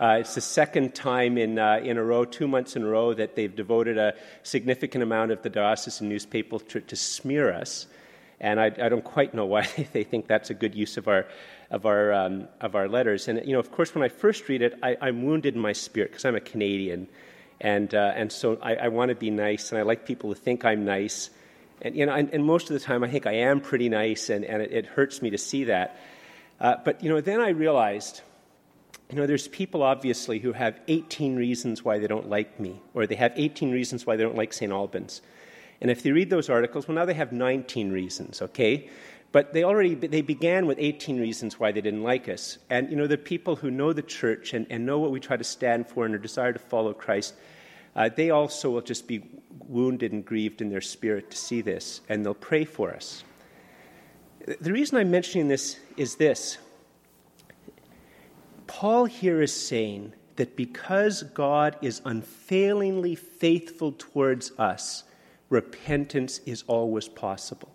Uh, 0.00 0.16
it's 0.20 0.34
the 0.34 0.40
second 0.40 0.94
time 0.94 1.36
in, 1.36 1.58
uh, 1.58 1.78
in 1.84 1.98
a 1.98 2.02
row, 2.02 2.24
two 2.24 2.48
months 2.48 2.74
in 2.74 2.82
a 2.82 2.86
row, 2.86 3.12
that 3.12 3.36
they've 3.36 3.54
devoted 3.54 3.98
a 3.98 4.14
significant 4.42 5.02
amount 5.02 5.30
of 5.30 5.42
the 5.42 5.50
diocesan 5.50 6.08
newspaper 6.08 6.58
to, 6.58 6.80
to 6.80 6.96
smear 6.96 7.52
us. 7.52 7.86
And 8.40 8.58
I, 8.58 8.66
I, 8.66 8.88
don't 8.88 9.04
quite 9.04 9.34
know 9.34 9.44
why 9.44 9.68
they 9.92 10.04
think 10.04 10.26
that's 10.26 10.48
a 10.48 10.54
good 10.54 10.74
use 10.74 10.96
of 10.96 11.06
our, 11.06 11.26
of 11.70 11.84
our, 11.84 12.14
um, 12.14 12.48
of 12.62 12.74
our 12.74 12.88
letters. 12.88 13.28
And, 13.28 13.46
you 13.46 13.52
know, 13.52 13.58
of 13.58 13.70
course, 13.70 13.94
when 13.94 14.02
I 14.02 14.08
first 14.08 14.48
read 14.48 14.62
it, 14.62 14.78
I, 14.82 14.96
am 15.02 15.22
wounded 15.22 15.54
in 15.54 15.60
my 15.60 15.72
spirit 15.74 16.12
because 16.12 16.24
I'm 16.24 16.34
a 16.34 16.40
Canadian. 16.40 17.06
And, 17.60 17.94
uh, 17.94 18.12
and 18.16 18.32
so 18.32 18.58
I, 18.62 18.76
I 18.76 18.88
want 18.88 19.10
to 19.10 19.14
be 19.14 19.28
nice, 19.28 19.70
and 19.70 19.78
I 19.78 19.82
like 19.82 20.06
people 20.06 20.34
to 20.34 20.40
think 20.40 20.64
I'm 20.64 20.86
nice. 20.86 21.28
And, 21.82 21.94
you 21.94 22.06
know, 22.06 22.14
and, 22.14 22.32
and, 22.32 22.42
most 22.42 22.70
of 22.70 22.74
the 22.74 22.80
time, 22.80 23.04
I 23.04 23.08
think 23.10 23.26
I 23.26 23.34
am 23.34 23.60
pretty 23.60 23.90
nice, 23.90 24.30
and, 24.30 24.46
and 24.46 24.62
it, 24.62 24.72
it 24.72 24.86
hurts 24.86 25.20
me 25.20 25.28
to 25.28 25.38
see 25.38 25.64
that. 25.64 26.00
Uh, 26.58 26.76
but, 26.82 27.04
you 27.04 27.10
know, 27.10 27.20
then 27.20 27.42
I 27.42 27.50
realized 27.50 28.22
you 29.10 29.16
know, 29.16 29.26
there's 29.26 29.48
people 29.48 29.82
obviously 29.82 30.38
who 30.38 30.52
have 30.52 30.78
18 30.86 31.34
reasons 31.36 31.84
why 31.84 31.98
they 31.98 32.06
don't 32.06 32.28
like 32.28 32.60
me, 32.60 32.80
or 32.94 33.06
they 33.06 33.16
have 33.16 33.32
18 33.34 33.72
reasons 33.72 34.06
why 34.06 34.16
they 34.16 34.22
don't 34.22 34.36
like 34.36 34.52
St. 34.52 34.70
Albans. 34.70 35.20
And 35.80 35.90
if 35.90 36.02
they 36.02 36.12
read 36.12 36.30
those 36.30 36.48
articles, 36.48 36.86
well, 36.86 36.94
now 36.94 37.04
they 37.04 37.14
have 37.14 37.32
19 37.32 37.90
reasons, 37.90 38.40
okay? 38.40 38.88
But 39.32 39.52
they 39.52 39.64
already 39.64 39.94
they 39.94 40.22
began 40.22 40.66
with 40.66 40.78
18 40.78 41.20
reasons 41.20 41.58
why 41.58 41.72
they 41.72 41.80
didn't 41.80 42.02
like 42.02 42.28
us. 42.28 42.58
And 42.68 42.90
you 42.90 42.96
know, 42.96 43.06
the 43.06 43.18
people 43.18 43.56
who 43.56 43.70
know 43.70 43.92
the 43.92 44.02
church 44.02 44.54
and, 44.54 44.66
and 44.70 44.84
know 44.84 44.98
what 44.98 45.10
we 45.10 45.20
try 45.20 45.36
to 45.36 45.44
stand 45.44 45.88
for 45.88 46.04
and 46.04 46.12
their 46.12 46.20
desire 46.20 46.52
to 46.52 46.58
follow 46.58 46.92
Christ, 46.92 47.34
uh, 47.96 48.08
they 48.14 48.30
also 48.30 48.70
will 48.70 48.80
just 48.80 49.08
be 49.08 49.22
wounded 49.66 50.12
and 50.12 50.24
grieved 50.24 50.60
in 50.60 50.68
their 50.68 50.80
spirit 50.80 51.30
to 51.30 51.36
see 51.36 51.60
this, 51.60 52.00
and 52.08 52.24
they'll 52.24 52.34
pray 52.34 52.64
for 52.64 52.92
us. 52.92 53.24
The 54.60 54.72
reason 54.72 54.98
I'm 54.98 55.10
mentioning 55.10 55.48
this 55.48 55.78
is 55.96 56.16
this 56.16 56.58
Paul 58.70 59.06
here 59.06 59.42
is 59.42 59.52
saying 59.52 60.12
that 60.36 60.54
because 60.54 61.24
God 61.24 61.76
is 61.82 62.00
unfailingly 62.04 63.16
faithful 63.16 63.96
towards 63.98 64.52
us, 64.58 65.02
repentance 65.48 66.38
is 66.46 66.62
always 66.68 67.08
possible. 67.08 67.72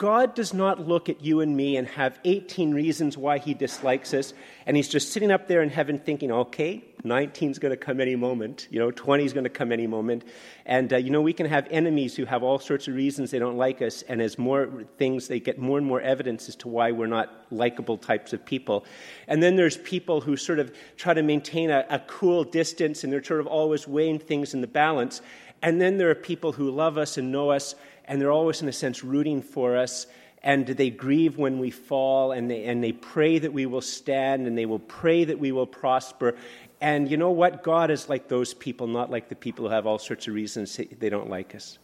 God 0.00 0.34
does 0.34 0.54
not 0.54 0.88
look 0.88 1.10
at 1.10 1.22
you 1.22 1.40
and 1.40 1.54
me 1.54 1.76
and 1.76 1.86
have 1.86 2.18
18 2.24 2.72
reasons 2.72 3.18
why 3.18 3.36
he 3.36 3.52
dislikes 3.52 4.14
us, 4.14 4.32
and 4.64 4.74
he's 4.74 4.88
just 4.88 5.12
sitting 5.12 5.30
up 5.30 5.46
there 5.46 5.60
in 5.60 5.68
heaven 5.68 5.98
thinking, 5.98 6.32
okay, 6.32 6.82
19 7.04 7.50
is 7.50 7.58
going 7.58 7.70
to 7.70 7.76
come 7.76 8.00
any 8.00 8.16
moment. 8.16 8.66
You 8.70 8.78
know, 8.78 8.90
20 8.90 9.26
is 9.26 9.34
going 9.34 9.44
to 9.44 9.50
come 9.50 9.70
any 9.70 9.86
moment. 9.86 10.24
And, 10.64 10.90
uh, 10.90 10.96
you 10.96 11.10
know, 11.10 11.20
we 11.20 11.34
can 11.34 11.44
have 11.44 11.68
enemies 11.70 12.16
who 12.16 12.24
have 12.24 12.42
all 12.42 12.58
sorts 12.58 12.88
of 12.88 12.94
reasons 12.94 13.30
they 13.30 13.38
don't 13.38 13.58
like 13.58 13.82
us. 13.82 14.00
And 14.00 14.22
as 14.22 14.38
more 14.38 14.86
things, 14.96 15.28
they 15.28 15.38
get 15.38 15.58
more 15.58 15.76
and 15.76 15.86
more 15.86 16.00
evidence 16.00 16.48
as 16.48 16.56
to 16.56 16.68
why 16.68 16.92
we're 16.92 17.06
not 17.06 17.30
likable 17.50 17.98
types 17.98 18.32
of 18.32 18.42
people. 18.42 18.86
And 19.28 19.42
then 19.42 19.56
there's 19.56 19.76
people 19.76 20.22
who 20.22 20.34
sort 20.38 20.60
of 20.60 20.72
try 20.96 21.12
to 21.12 21.22
maintain 21.22 21.68
a, 21.70 21.84
a 21.90 21.98
cool 21.98 22.44
distance 22.44 23.04
and 23.04 23.12
they're 23.12 23.22
sort 23.22 23.40
of 23.40 23.46
always 23.46 23.86
weighing 23.86 24.18
things 24.18 24.54
in 24.54 24.62
the 24.62 24.66
balance. 24.66 25.20
And 25.60 25.78
then 25.78 25.98
there 25.98 26.08
are 26.08 26.14
people 26.14 26.52
who 26.52 26.70
love 26.70 26.96
us 26.96 27.18
and 27.18 27.30
know 27.30 27.50
us 27.50 27.74
and 28.10 28.20
they're 28.20 28.30
always, 28.30 28.60
in 28.60 28.68
a 28.68 28.72
sense, 28.72 29.02
rooting 29.02 29.40
for 29.40 29.78
us 29.78 30.06
and 30.42 30.66
they 30.66 30.90
grieve 30.90 31.36
when 31.36 31.58
we 31.58 31.70
fall, 31.70 32.32
and 32.32 32.50
they, 32.50 32.64
and 32.64 32.82
they 32.82 32.92
pray 32.92 33.38
that 33.38 33.52
we 33.52 33.66
will 33.66 33.82
stand, 33.82 34.46
and 34.46 34.56
they 34.56 34.64
will 34.64 34.78
pray 34.78 35.24
that 35.24 35.38
we 35.38 35.52
will 35.52 35.66
prosper. 35.66 36.34
And 36.80 37.10
you 37.10 37.18
know 37.18 37.30
what? 37.30 37.62
God 37.62 37.90
is 37.90 38.08
like 38.08 38.28
those 38.28 38.54
people, 38.54 38.86
not 38.86 39.10
like 39.10 39.28
the 39.28 39.34
people 39.34 39.66
who 39.66 39.70
have 39.72 39.86
all 39.86 39.98
sorts 39.98 40.26
of 40.28 40.34
reasons 40.34 40.76
they 40.76 41.10
don't 41.10 41.28
like 41.28 41.54
us. 41.54 41.78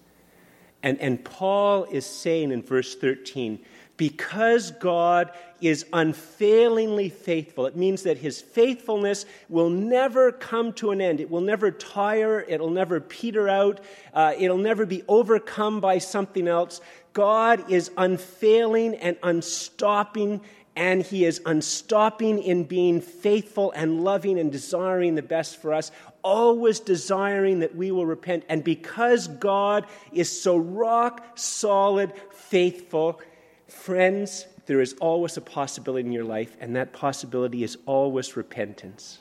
And, 0.82 0.98
and 1.00 1.22
Paul 1.22 1.84
is 1.84 2.06
saying 2.06 2.50
in 2.50 2.62
verse 2.62 2.94
13, 2.94 3.58
because 3.96 4.70
God 4.72 5.30
is 5.60 5.86
unfailingly 5.92 7.08
faithful, 7.08 7.66
it 7.66 7.76
means 7.76 8.02
that 8.02 8.18
his 8.18 8.40
faithfulness 8.40 9.24
will 9.48 9.70
never 9.70 10.32
come 10.32 10.72
to 10.74 10.90
an 10.90 11.00
end. 11.00 11.20
It 11.20 11.30
will 11.30 11.40
never 11.40 11.70
tire, 11.70 12.44
it'll 12.46 12.70
never 12.70 13.00
peter 13.00 13.48
out, 13.48 13.80
uh, 14.12 14.34
it'll 14.38 14.58
never 14.58 14.84
be 14.84 15.02
overcome 15.08 15.80
by 15.80 15.98
something 15.98 16.46
else. 16.46 16.80
God 17.12 17.70
is 17.70 17.90
unfailing 17.96 18.94
and 18.96 19.16
unstopping 19.22 20.42
and 20.76 21.02
he 21.02 21.24
is 21.24 21.40
unstopping 21.46 22.42
in 22.42 22.64
being 22.64 23.00
faithful 23.00 23.72
and 23.72 24.04
loving 24.04 24.38
and 24.38 24.52
desiring 24.52 25.14
the 25.14 25.22
best 25.22 25.56
for 25.56 25.72
us, 25.72 25.90
always 26.22 26.80
desiring 26.80 27.60
that 27.60 27.74
we 27.74 27.90
will 27.90 28.04
repent. 28.04 28.44
And 28.50 28.62
because 28.62 29.26
God 29.26 29.86
is 30.12 30.42
so 30.42 30.58
rock 30.58 31.24
solid, 31.34 32.12
faithful, 32.30 33.22
friends, 33.68 34.46
there 34.66 34.80
is 34.80 34.94
always 35.00 35.36
a 35.36 35.40
possibility 35.40 36.06
in 36.06 36.12
your 36.12 36.24
life, 36.24 36.56
and 36.60 36.74
that 36.76 36.92
possibility 36.92 37.62
is 37.62 37.78
always 37.86 38.36
repentance. 38.36 39.18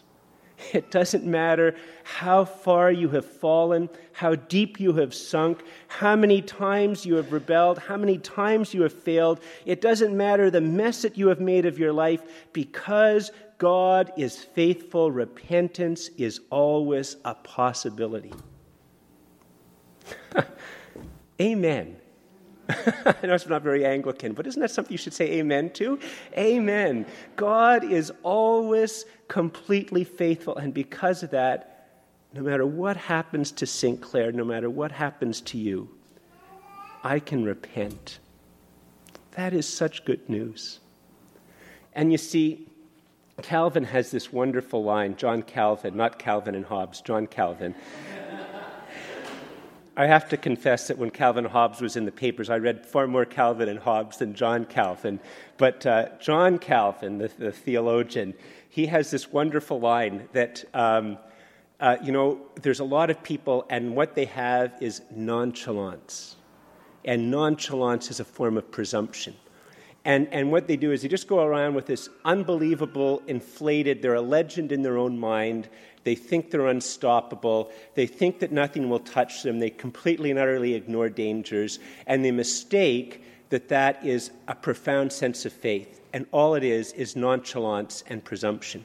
It 0.73 0.89
doesn't 0.89 1.25
matter 1.25 1.75
how 2.03 2.45
far 2.45 2.91
you 2.91 3.09
have 3.09 3.25
fallen, 3.25 3.89
how 4.13 4.35
deep 4.35 4.79
you 4.79 4.93
have 4.93 5.13
sunk, 5.13 5.63
how 5.87 6.15
many 6.15 6.41
times 6.41 7.05
you 7.05 7.15
have 7.15 7.33
rebelled, 7.33 7.79
how 7.79 7.97
many 7.97 8.17
times 8.17 8.73
you 8.73 8.81
have 8.83 8.93
failed. 8.93 9.41
It 9.65 9.81
doesn't 9.81 10.15
matter 10.15 10.49
the 10.49 10.61
mess 10.61 11.01
that 11.01 11.17
you 11.17 11.27
have 11.27 11.41
made 11.41 11.65
of 11.65 11.77
your 11.77 11.91
life 11.91 12.21
because 12.53 13.31
God 13.57 14.11
is 14.17 14.43
faithful. 14.43 15.11
Repentance 15.11 16.09
is 16.17 16.41
always 16.49 17.17
a 17.25 17.35
possibility. 17.35 18.33
Amen. 21.41 21.97
I 22.69 23.15
know 23.23 23.33
it's 23.35 23.47
not 23.47 23.61
very 23.61 23.85
Anglican, 23.85 24.33
but 24.33 24.47
isn't 24.47 24.59
that 24.59 24.71
something 24.71 24.91
you 24.91 24.97
should 24.97 25.13
say 25.13 25.33
amen 25.33 25.71
to? 25.71 25.99
Amen. 26.37 27.05
God 27.35 27.83
is 27.83 28.11
always 28.23 29.05
completely 29.27 30.03
faithful, 30.03 30.57
and 30.57 30.73
because 30.73 31.21
of 31.21 31.31
that, 31.31 31.71
no 32.33 32.41
matter 32.41 32.65
what 32.65 32.97
happens 32.97 33.51
to 33.53 33.65
Sinclair, 33.65 34.31
no 34.31 34.43
matter 34.43 34.69
what 34.69 34.91
happens 34.91 35.41
to 35.41 35.57
you, 35.57 35.89
I 37.03 37.19
can 37.19 37.45
repent. 37.45 38.19
That 39.31 39.53
is 39.53 39.67
such 39.67 40.05
good 40.05 40.27
news. 40.27 40.79
And 41.93 42.11
you 42.11 42.17
see, 42.17 42.67
Calvin 43.41 43.83
has 43.83 44.11
this 44.11 44.33
wonderful 44.33 44.83
line, 44.83 45.15
John 45.17 45.43
Calvin, 45.43 45.95
not 45.95 46.19
Calvin 46.19 46.55
and 46.55 46.65
Hobbes, 46.65 47.01
John 47.01 47.27
Calvin. 47.27 47.75
I 49.97 50.07
have 50.07 50.27
to 50.29 50.37
confess 50.37 50.87
that 50.87 50.97
when 50.97 51.09
Calvin 51.09 51.45
Hobbes 51.45 51.79
was 51.79 51.95
in 51.95 52.03
the 52.03 52.11
papers, 52.11 52.49
I 52.49 52.57
read 52.57 52.85
far 52.85 53.07
more 53.07 53.23
Calvin 53.23 53.69
and 53.69 53.79
Hobbes 53.79 54.17
than 54.17 54.33
John 54.33 54.65
Calvin. 54.65 55.21
But 55.57 55.85
uh, 55.85 56.09
John 56.19 56.59
Calvin, 56.59 57.17
the, 57.17 57.31
the, 57.37 57.51
theologian, 57.51 58.33
he 58.69 58.87
has 58.87 59.09
this 59.09 59.31
wonderful 59.31 59.79
line 59.79 60.27
that, 60.33 60.65
um, 60.73 61.17
uh, 61.79 61.95
you 62.03 62.11
know, 62.11 62.41
there's 62.61 62.81
a 62.81 62.85
lot 62.85 63.09
of 63.09 63.23
people, 63.23 63.65
and 63.69 63.95
what 63.95 64.15
they 64.15 64.25
have 64.25 64.73
is 64.81 65.01
nonchalance. 65.15 66.35
And 67.05 67.31
nonchalance 67.31 68.11
is 68.11 68.19
a 68.19 68.25
form 68.25 68.57
of 68.57 68.69
presumption. 68.69 69.33
And, 70.05 70.27
and 70.31 70.51
what 70.51 70.67
they 70.67 70.77
do 70.77 70.91
is 70.91 71.01
they 71.01 71.07
just 71.07 71.27
go 71.27 71.43
around 71.43 71.73
with 71.73 71.87
this 71.87 72.09
unbelievable, 72.23 73.23
inflated, 73.25 74.03
they're 74.03 74.13
a 74.13 74.21
legend 74.21 74.71
in 74.71 74.83
their 74.83 74.97
own 74.97 75.17
mind. 75.17 75.67
They 76.03 76.13
think 76.13 76.51
they're 76.51 76.67
unstoppable. 76.67 77.71
They 77.95 78.05
think 78.05 78.37
that 78.39 78.51
nothing 78.51 78.87
will 78.87 78.99
touch 78.99 79.41
them. 79.41 79.59
They 79.59 79.71
completely 79.71 80.29
and 80.29 80.39
utterly 80.39 80.75
ignore 80.75 81.09
dangers. 81.09 81.79
And 82.05 82.23
they 82.23 82.29
mistake 82.29 83.23
that 83.49 83.67
that 83.69 84.05
is 84.05 84.29
a 84.47 84.53
profound 84.53 85.11
sense 85.11 85.43
of 85.45 85.53
faith. 85.53 86.01
And 86.13 86.27
all 86.31 86.53
it 86.53 86.63
is 86.63 86.93
is 86.93 87.15
nonchalance 87.15 88.03
and 88.07 88.23
presumption. 88.23 88.83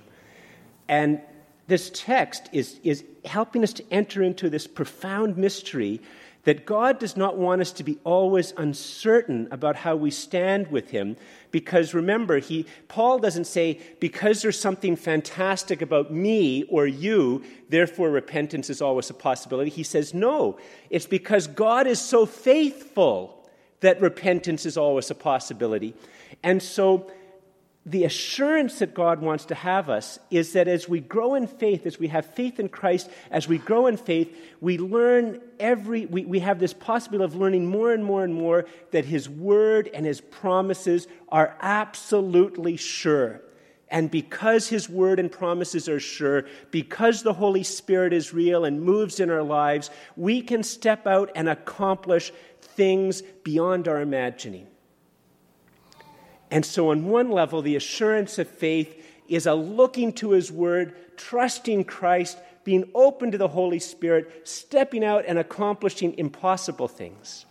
And 0.89 1.21
this 1.67 1.91
text 1.95 2.49
is, 2.53 2.81
is 2.83 3.05
helping 3.27 3.63
us 3.63 3.75
to 3.75 3.85
enter 3.93 4.23
into 4.23 4.49
this 4.49 4.67
profound 4.67 5.37
mystery 5.37 6.01
that 6.45 6.65
God 6.65 6.99
does 6.99 7.17
not 7.17 7.37
want 7.37 7.61
us 7.61 7.73
to 7.73 7.85
be 7.85 7.99
always 8.05 8.53
uncertain 8.57 9.49
about 9.51 9.77
how 9.77 9.97
we 9.97 10.11
stand 10.11 10.69
with 10.69 10.91
Him. 10.91 11.17
Because 11.51 11.93
remember, 11.93 12.39
he, 12.39 12.67
Paul 12.89 13.19
doesn't 13.19 13.47
say, 13.47 13.81
because 13.99 14.41
there's 14.41 14.59
something 14.59 14.97
fantastic 14.97 15.83
about 15.83 16.13
me 16.13 16.65
or 16.65 16.87
you, 16.87 17.43
therefore 17.69 18.11
repentance 18.11 18.71
is 18.71 18.81
always 18.81 19.11
a 19.11 19.15
possibility. 19.15 19.71
He 19.71 19.83
says, 19.83 20.15
no, 20.15 20.59
it's 20.89 21.07
because 21.07 21.47
God 21.47 21.87
is 21.87 22.01
so 22.01 22.25
faithful 22.25 23.37
that 23.81 24.01
repentance 24.01 24.65
is 24.65 24.77
always 24.77 25.11
a 25.11 25.15
possibility. 25.15 25.95
And 26.43 26.63
so 26.63 27.11
the 27.87 28.05
assurance 28.05 28.81
that 28.81 28.93
God 28.93 29.23
wants 29.23 29.47
to 29.47 29.55
have 29.55 29.89
us 29.89 30.19
is 30.31 30.53
that 30.53 30.69
as 30.69 30.87
we 30.87 31.01
grow 31.01 31.35
in 31.35 31.47
faith, 31.47 31.87
as 31.87 31.99
we 31.99 32.09
have 32.09 32.27
faith 32.27 32.61
in 32.61 32.69
Christ, 32.69 33.09
as 33.31 33.49
we 33.49 33.57
grow 33.57 33.87
in 33.87 33.97
faith, 33.97 34.37
we 34.61 34.77
learn 34.77 35.41
every, 35.59 36.05
we, 36.05 36.27
we 36.27 36.41
have 36.41 36.59
this 36.59 36.75
possibility 36.75 37.25
of 37.25 37.41
learning 37.41 37.67
more 37.67 37.93
and 37.93 38.05
more 38.05 38.23
and 38.23 38.35
more 38.35 38.67
that 38.91 39.07
His 39.07 39.31
Word 39.31 39.89
and 39.95 40.05
His 40.05 40.21
promises 40.21 41.09
are 41.31 41.57
absolutely 41.61 42.77
sure. 42.77 43.41
And 43.89 44.11
because 44.11 44.69
His 44.69 44.87
Word 44.87 45.19
and 45.19 45.33
promises 45.33 45.89
are 45.89 46.01
sure, 46.01 46.45
because 46.71 47.23
the 47.23 47.33
Holy 47.33 47.63
Spirit 47.63 48.13
is 48.13 48.35
real 48.35 48.67
and 48.67 48.83
moves 48.83 49.21
in 49.21 49.31
our 49.31 49.43
lives, 49.43 49.89
we 50.17 50.43
can 50.43 50.63
step 50.63 51.07
out 51.07 51.31
and 51.35 51.49
accomplish 51.49 52.31
things 52.61 53.23
beyond 53.43 53.89
our 53.89 54.03
imagining. 54.03 54.67
And 56.51 56.65
so, 56.67 56.91
on 56.91 57.07
one 57.07 57.31
level, 57.31 57.63
the 57.63 57.77
assurance 57.77 58.39
of 58.39 58.49
faith 58.49 59.05
is 59.29 59.47
a 59.47 59.55
looking 59.55 60.13
to 60.15 60.33
His 60.33 60.51
Word, 60.51 60.97
trusting 61.17 61.85
Christ, 61.85 62.39
being 62.65 62.91
open 62.95 63.31
to 63.31 63.39
the 63.39 63.49
Holy 63.49 63.79
Spirit, 63.79 64.49
stepping 64.49 65.05
out 65.05 65.25
and 65.27 65.39
accomplishing 65.39 66.19
impossible 66.19 66.89
things. 66.89 67.47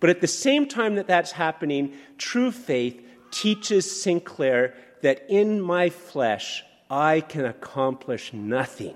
But 0.00 0.10
at 0.10 0.20
the 0.20 0.26
same 0.26 0.68
time 0.68 0.94
that 0.96 1.06
that's 1.06 1.32
happening, 1.32 1.94
true 2.18 2.50
faith 2.50 3.00
teaches 3.30 4.02
Sinclair 4.02 4.74
that 5.02 5.24
in 5.28 5.60
my 5.60 5.90
flesh 5.90 6.62
I 6.90 7.20
can 7.20 7.44
accomplish 7.44 8.32
nothing. 8.32 8.94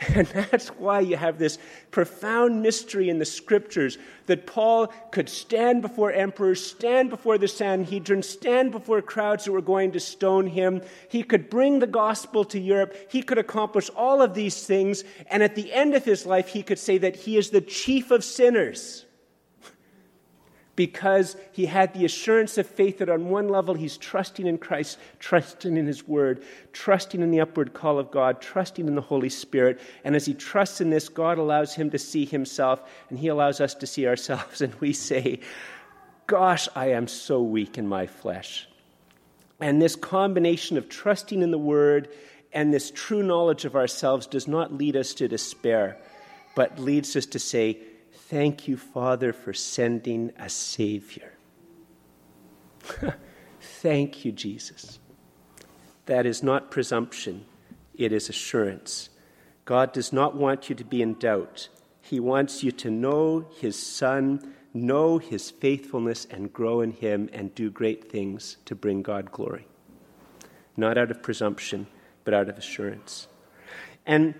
And 0.14 0.26
that's 0.26 0.68
why 0.68 1.00
you 1.00 1.16
have 1.16 1.38
this 1.38 1.58
profound 1.90 2.62
mystery 2.62 3.10
in 3.10 3.18
the 3.18 3.26
scriptures 3.26 3.98
that 4.26 4.46
Paul 4.46 4.86
could 5.10 5.28
stand 5.28 5.82
before 5.82 6.10
emperors, 6.10 6.64
stand 6.64 7.10
before 7.10 7.36
the 7.36 7.48
Sanhedrin, 7.48 8.22
stand 8.22 8.72
before 8.72 9.02
crowds 9.02 9.44
who 9.44 9.52
were 9.52 9.60
going 9.60 9.92
to 9.92 10.00
stone 10.00 10.46
him. 10.46 10.80
He 11.10 11.22
could 11.22 11.50
bring 11.50 11.80
the 11.80 11.86
gospel 11.86 12.44
to 12.46 12.58
Europe. 12.58 12.96
He 13.10 13.22
could 13.22 13.38
accomplish 13.38 13.90
all 13.90 14.22
of 14.22 14.32
these 14.32 14.66
things. 14.66 15.04
And 15.30 15.42
at 15.42 15.54
the 15.54 15.72
end 15.72 15.94
of 15.94 16.04
his 16.04 16.24
life, 16.24 16.48
he 16.48 16.62
could 16.62 16.78
say 16.78 16.96
that 16.98 17.16
he 17.16 17.36
is 17.36 17.50
the 17.50 17.60
chief 17.60 18.10
of 18.10 18.24
sinners 18.24 19.04
because 20.80 21.36
he 21.52 21.66
had 21.66 21.92
the 21.92 22.06
assurance 22.06 22.56
of 22.56 22.66
faith 22.66 22.96
that 23.00 23.10
on 23.10 23.28
one 23.28 23.50
level 23.50 23.74
he's 23.74 23.98
trusting 23.98 24.46
in 24.46 24.56
Christ, 24.56 24.96
trusting 25.18 25.76
in 25.76 25.86
his 25.86 26.08
word, 26.08 26.42
trusting 26.72 27.20
in 27.20 27.30
the 27.30 27.42
upward 27.42 27.74
call 27.74 27.98
of 27.98 28.10
God, 28.10 28.40
trusting 28.40 28.88
in 28.88 28.94
the 28.94 29.02
Holy 29.02 29.28
Spirit. 29.28 29.78
And 30.04 30.16
as 30.16 30.24
he 30.24 30.32
trusts 30.32 30.80
in 30.80 30.88
this, 30.88 31.10
God 31.10 31.36
allows 31.36 31.74
him 31.74 31.90
to 31.90 31.98
see 31.98 32.24
himself, 32.24 32.80
and 33.10 33.18
he 33.18 33.28
allows 33.28 33.60
us 33.60 33.74
to 33.74 33.86
see 33.86 34.06
ourselves. 34.06 34.62
And 34.62 34.74
we 34.76 34.94
say, 34.94 35.40
Gosh, 36.26 36.66
I 36.74 36.92
am 36.92 37.08
so 37.08 37.42
weak 37.42 37.76
in 37.76 37.86
my 37.86 38.06
flesh. 38.06 38.66
And 39.60 39.82
this 39.82 39.96
combination 39.96 40.78
of 40.78 40.88
trusting 40.88 41.42
in 41.42 41.50
the 41.50 41.58
word 41.58 42.08
and 42.54 42.72
this 42.72 42.90
true 42.90 43.22
knowledge 43.22 43.66
of 43.66 43.76
ourselves 43.76 44.26
does 44.26 44.48
not 44.48 44.72
lead 44.72 44.96
us 44.96 45.12
to 45.12 45.28
despair, 45.28 45.98
but 46.54 46.78
leads 46.78 47.14
us 47.16 47.26
to 47.26 47.38
say, 47.38 47.80
Thank 48.30 48.68
you, 48.68 48.76
Father, 48.76 49.32
for 49.32 49.52
sending 49.52 50.30
a 50.38 50.48
Savior. 50.48 51.32
Thank 53.60 54.24
you, 54.24 54.30
Jesus. 54.30 55.00
That 56.06 56.26
is 56.26 56.40
not 56.40 56.70
presumption, 56.70 57.44
it 57.92 58.12
is 58.12 58.28
assurance. 58.28 59.10
God 59.64 59.92
does 59.92 60.12
not 60.12 60.36
want 60.36 60.68
you 60.68 60.76
to 60.76 60.84
be 60.84 61.02
in 61.02 61.14
doubt. 61.14 61.70
He 62.02 62.20
wants 62.20 62.62
you 62.62 62.70
to 62.70 62.88
know 62.88 63.48
His 63.58 63.76
Son, 63.76 64.54
know 64.72 65.18
His 65.18 65.50
faithfulness, 65.50 66.24
and 66.30 66.52
grow 66.52 66.82
in 66.82 66.92
Him 66.92 67.28
and 67.32 67.52
do 67.56 67.68
great 67.68 68.12
things 68.12 68.58
to 68.66 68.76
bring 68.76 69.02
God 69.02 69.32
glory. 69.32 69.66
Not 70.76 70.96
out 70.96 71.10
of 71.10 71.20
presumption, 71.20 71.88
but 72.22 72.32
out 72.32 72.48
of 72.48 72.56
assurance. 72.56 73.26
And 74.06 74.36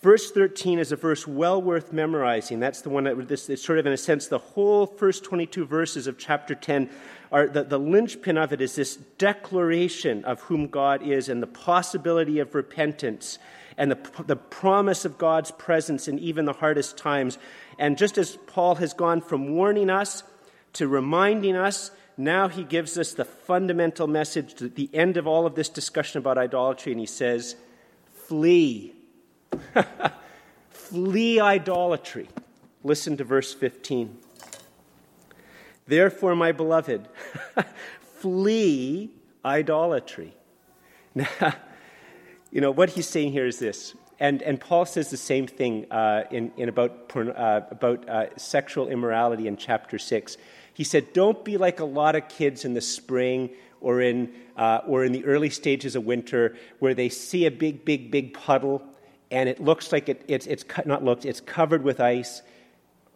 Verse 0.00 0.30
13 0.30 0.78
is 0.78 0.92
a 0.92 0.96
verse 0.96 1.26
well 1.26 1.60
worth 1.60 1.92
memorizing. 1.92 2.60
That's 2.60 2.82
the 2.82 2.90
one 2.90 3.04
that 3.04 3.26
this 3.26 3.50
is 3.50 3.62
sort 3.62 3.80
of, 3.80 3.86
in 3.86 3.92
a 3.92 3.96
sense, 3.96 4.28
the 4.28 4.38
whole 4.38 4.86
first 4.86 5.24
22 5.24 5.66
verses 5.66 6.06
of 6.06 6.18
chapter 6.18 6.54
10 6.54 6.88
are 7.32 7.48
the, 7.48 7.64
the 7.64 7.78
linchpin 7.78 8.38
of 8.38 8.52
it 8.52 8.60
is 8.60 8.76
this 8.76 8.96
declaration 8.96 10.24
of 10.24 10.40
whom 10.42 10.68
God 10.68 11.02
is 11.02 11.28
and 11.28 11.42
the 11.42 11.48
possibility 11.48 12.38
of 12.38 12.54
repentance 12.54 13.40
and 13.76 13.90
the, 13.90 14.24
the 14.24 14.36
promise 14.36 15.04
of 15.04 15.18
God's 15.18 15.50
presence 15.50 16.06
in 16.06 16.18
even 16.20 16.44
the 16.44 16.52
hardest 16.52 16.96
times. 16.96 17.36
And 17.76 17.98
just 17.98 18.18
as 18.18 18.36
Paul 18.46 18.76
has 18.76 18.92
gone 18.92 19.20
from 19.20 19.50
warning 19.56 19.90
us 19.90 20.22
to 20.74 20.86
reminding 20.86 21.56
us, 21.56 21.90
now 22.16 22.48
he 22.48 22.62
gives 22.62 22.98
us 22.98 23.14
the 23.14 23.24
fundamental 23.24 24.06
message 24.06 24.62
at 24.62 24.76
the 24.76 24.90
end 24.92 25.16
of 25.16 25.26
all 25.26 25.44
of 25.44 25.54
this 25.54 25.68
discussion 25.68 26.18
about 26.18 26.38
idolatry, 26.38 26.92
and 26.92 27.00
he 27.00 27.06
says, 27.06 27.56
Flee 28.12 28.97
Flee 30.70 31.40
idolatry. 31.40 32.28
Listen 32.82 33.16
to 33.16 33.24
verse 33.24 33.52
15. 33.52 34.16
Therefore, 35.86 36.36
my 36.36 36.52
beloved, 36.52 37.08
flee 38.00 39.10
idolatry. 39.44 40.34
Now, 41.14 41.26
you 42.50 42.60
know, 42.60 42.70
what 42.70 42.90
he's 42.90 43.08
saying 43.08 43.32
here 43.32 43.46
is 43.46 43.58
this. 43.58 43.94
And, 44.20 44.42
and 44.42 44.60
Paul 44.60 44.84
says 44.84 45.10
the 45.10 45.16
same 45.16 45.46
thing 45.46 45.90
uh, 45.90 46.24
in, 46.30 46.52
in 46.56 46.68
about, 46.68 47.12
uh, 47.14 47.60
about 47.70 48.08
uh, 48.08 48.36
sexual 48.36 48.88
immorality 48.88 49.46
in 49.46 49.56
chapter 49.56 49.98
6. 49.98 50.36
He 50.74 50.84
said, 50.84 51.12
Don't 51.12 51.44
be 51.44 51.56
like 51.56 51.80
a 51.80 51.84
lot 51.84 52.16
of 52.16 52.28
kids 52.28 52.64
in 52.64 52.74
the 52.74 52.80
spring 52.80 53.50
or 53.80 54.00
in, 54.00 54.32
uh, 54.56 54.80
or 54.86 55.04
in 55.04 55.12
the 55.12 55.24
early 55.24 55.50
stages 55.50 55.94
of 55.94 56.04
winter 56.04 56.56
where 56.80 56.94
they 56.94 57.08
see 57.08 57.46
a 57.46 57.50
big, 57.50 57.84
big, 57.84 58.10
big 58.10 58.34
puddle 58.34 58.82
and 59.30 59.48
it 59.48 59.60
looks 59.60 59.92
like 59.92 60.08
it, 60.08 60.24
it's, 60.28 60.46
it's 60.46 60.64
not 60.86 61.04
looked, 61.04 61.24
it's 61.24 61.40
covered 61.40 61.82
with 61.82 62.00
ice. 62.00 62.42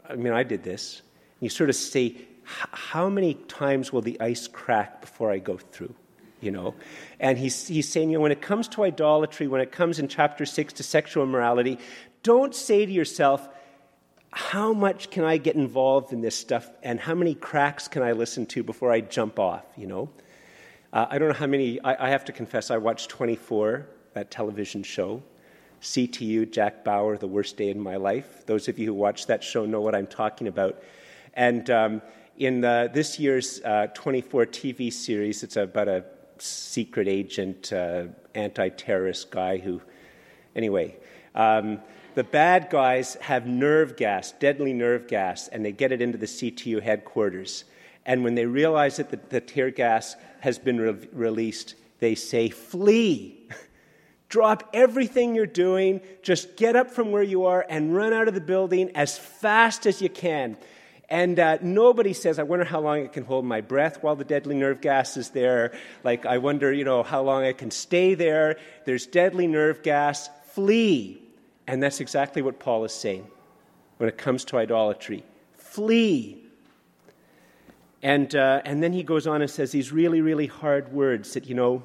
I 0.09 0.17
mean, 0.17 0.33
I 0.33 0.43
did 0.43 0.63
this. 0.63 1.03
You 1.41 1.49
sort 1.49 1.71
of 1.71 1.77
say, 1.77 2.17
how 2.45 3.09
many 3.09 3.35
times 3.35 3.93
will 3.93 4.03
the 4.03 4.21
ice 4.21 4.49
crack 4.49 5.01
before 5.01 5.31
I 5.31 5.39
go 5.39 5.57
through? 5.57 5.95
You 6.41 6.51
know? 6.51 6.75
And 7.21 7.39
he's, 7.39 7.69
he's 7.69 7.89
saying, 7.89 8.11
you 8.11 8.19
know, 8.19 8.23
when 8.23 8.33
it 8.33 8.43
comes 8.43 8.69
to 8.69 8.85
idolatry, 8.85 9.47
when 9.47 9.61
it 9.61 9.73
comes 9.73 9.99
in 9.99 10.09
chapter 10.09 10.45
6 10.45 10.75
to 10.75 10.83
sexual 10.83 11.23
immorality, 11.23 11.79
don't 12.23 12.55
say 12.55 12.85
to 12.85 12.93
yourself, 12.93 13.49
how 14.31 14.73
much 14.73 15.11
can 15.11 15.25
I 15.25 15.37
get 15.37 15.57
involved 15.57 16.13
in 16.13 16.21
this 16.21 16.37
stuff 16.37 16.69
and 16.83 16.99
how 16.99 17.15
many 17.15 17.35
cracks 17.35 17.87
can 17.87 18.03
I 18.03 18.13
listen 18.13 18.47
to 18.47 18.63
before 18.63 18.91
I 18.91 19.01
jump 19.01 19.39
off, 19.39 19.65
you 19.77 19.87
know? 19.87 20.11
Uh, 20.93 21.07
I 21.09 21.19
don't 21.19 21.29
know 21.29 21.35
how 21.35 21.47
many, 21.47 21.81
I, 21.81 22.07
I 22.07 22.11
have 22.11 22.25
to 22.27 22.33
confess, 22.33 22.71
I 22.71 22.79
watched 22.79 23.09
24, 23.11 23.87
that 24.15 24.31
television 24.31 24.83
show. 24.83 25.23
CTU, 25.83 26.51
Jack 26.51 26.85
Bauer, 26.85 27.19
The 27.19 27.27
Worst 27.27 27.57
Day 27.57 27.69
in 27.71 27.81
My 27.81 27.97
Life. 27.97 28.47
Those 28.47 28.69
of 28.69 28.79
you 28.79 28.87
who 28.87 28.95
watch 28.95 29.27
that 29.27 29.43
show 29.43 29.67
know 29.67 29.81
what 29.81 29.95
I'm 29.95 30.07
talking 30.07 30.47
about. 30.47 30.81
And 31.35 31.69
um, 31.71 32.03
in 32.39 32.61
the, 32.61 32.89
this 32.93 33.19
year's 33.19 33.61
uh, 33.65 33.89
24 33.93 34.47
TV 34.47 34.93
series, 34.93 35.43
it's 35.43 35.57
about 35.57 35.89
a 35.89 36.05
secret 36.39 37.09
agent, 37.09 37.73
uh, 37.73 38.05
anti 38.35 38.69
terrorist 38.69 39.31
guy 39.33 39.59
who, 39.59 39.81
anyway, 40.55 40.97
um, 41.35 41.81
the 42.15 42.25
bad 42.25 42.71
guys 42.71 43.17
have 43.17 43.47
nerve 43.47 43.97
gas, 43.97 44.33
deadly 44.33 44.73
nerve 44.73 45.09
gas, 45.09 45.49
and 45.49 45.65
they 45.65 45.73
get 45.73 45.91
it 45.91 46.01
into 46.01 46.19
the 46.19 46.27
CTU 46.27 46.81
headquarters. 46.81 47.65
And 48.07 48.23
when 48.23 48.35
they 48.35 48.47
realize 48.47 48.99
that 48.99 49.11
the, 49.11 49.21
the 49.31 49.41
tear 49.41 49.71
gas 49.71 50.15
has 50.41 50.59
been 50.59 50.81
re- 50.81 51.09
released, 51.13 51.75
they 51.99 52.15
say, 52.15 52.51
Flee! 52.51 53.42
Drop 54.33 54.71
everything 54.73 55.35
you're 55.35 55.45
doing. 55.45 56.01
Just 56.23 56.57
get 56.57 56.75
up 56.75 56.91
from 56.91 57.13
where 57.13 57.23
you 57.23 57.45
are 57.45 57.67
and 57.69 57.95
run 57.95 58.15
out 58.15 58.29
of 58.29 58.35
the 58.35 58.41
building 58.41 58.91
as 58.95 59.19
fast 59.19 59.85
as 59.85 60.01
you 60.01 60.09
can. 60.09 60.57
And 61.11 61.39
uh, 61.39 61.59
nobody 61.61 62.15
says, 62.15 62.39
I 62.39 62.43
wonder 62.45 62.65
how 62.65 62.81
long 62.81 63.05
I 63.05 63.09
can 63.09 63.27
hold 63.27 63.45
my 63.45 63.61
breath 63.61 64.03
while 64.03 64.17
the 64.17 64.25
deadly 64.25 64.55
nerve 64.55 64.81
gas 64.81 65.19
is 65.19 65.29
there. 65.33 65.73
Like, 66.03 66.25
I 66.25 66.39
wonder, 66.39 66.73
you 66.73 66.83
know, 66.83 67.03
how 67.03 67.21
long 67.21 67.45
I 67.45 67.53
can 67.53 67.71
stay 67.71 68.15
there. 68.15 68.57
There's 68.87 69.05
deadly 69.05 69.47
nerve 69.47 69.83
gas. 69.83 70.31
Flee. 70.53 71.23
And 71.67 71.83
that's 71.83 72.01
exactly 72.01 72.41
what 72.41 72.59
Paul 72.59 72.87
is 72.87 72.95
saying 72.95 73.27
when 73.99 74.09
it 74.09 74.17
comes 74.17 74.47
to 74.47 74.57
idolatry. 74.57 75.25
Flee. 75.53 76.43
And, 78.03 78.35
uh, 78.35 78.63
and 78.65 78.83
then 78.83 78.95
he 78.95 79.03
goes 79.03 79.27
on 79.27 79.43
and 79.43 79.51
says 79.51 79.73
these 79.73 79.93
really, 79.93 80.23
really 80.23 80.47
hard 80.47 80.91
words 80.91 81.35
that, 81.35 81.47
you 81.47 81.55
know, 81.55 81.83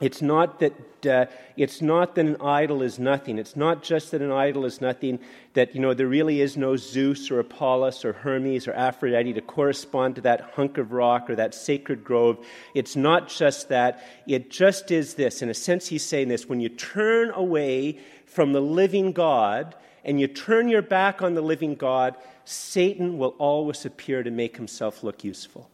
it's 0.00 0.20
not 0.20 0.58
that 0.58 1.06
uh, 1.06 1.26
it's 1.56 1.80
not 1.80 2.16
that 2.16 2.26
an 2.26 2.36
idol 2.40 2.82
is 2.82 2.98
nothing. 2.98 3.38
It's 3.38 3.54
not 3.54 3.82
just 3.82 4.10
that 4.10 4.22
an 4.22 4.32
idol 4.32 4.64
is 4.64 4.80
nothing. 4.80 5.20
That 5.52 5.74
you 5.74 5.80
know 5.80 5.94
there 5.94 6.08
really 6.08 6.40
is 6.40 6.56
no 6.56 6.76
Zeus 6.76 7.30
or 7.30 7.38
Apollos 7.38 8.04
or 8.04 8.12
Hermes 8.12 8.66
or 8.66 8.72
Aphrodite 8.72 9.32
to 9.34 9.40
correspond 9.40 10.16
to 10.16 10.20
that 10.22 10.40
hunk 10.54 10.78
of 10.78 10.92
rock 10.92 11.30
or 11.30 11.36
that 11.36 11.54
sacred 11.54 12.02
grove. 12.02 12.44
It's 12.74 12.96
not 12.96 13.28
just 13.28 13.68
that. 13.68 14.04
It 14.26 14.50
just 14.50 14.90
is 14.90 15.14
this. 15.14 15.42
In 15.42 15.48
a 15.48 15.54
sense, 15.54 15.86
he's 15.86 16.04
saying 16.04 16.28
this: 16.28 16.48
when 16.48 16.60
you 16.60 16.70
turn 16.70 17.30
away 17.30 18.00
from 18.26 18.52
the 18.52 18.62
living 18.62 19.12
God 19.12 19.76
and 20.04 20.20
you 20.20 20.26
turn 20.26 20.68
your 20.68 20.82
back 20.82 21.22
on 21.22 21.34
the 21.34 21.42
living 21.42 21.76
God, 21.76 22.16
Satan 22.44 23.16
will 23.16 23.36
always 23.38 23.86
appear 23.86 24.24
to 24.24 24.30
make 24.32 24.56
himself 24.56 25.04
look 25.04 25.22
useful 25.22 25.70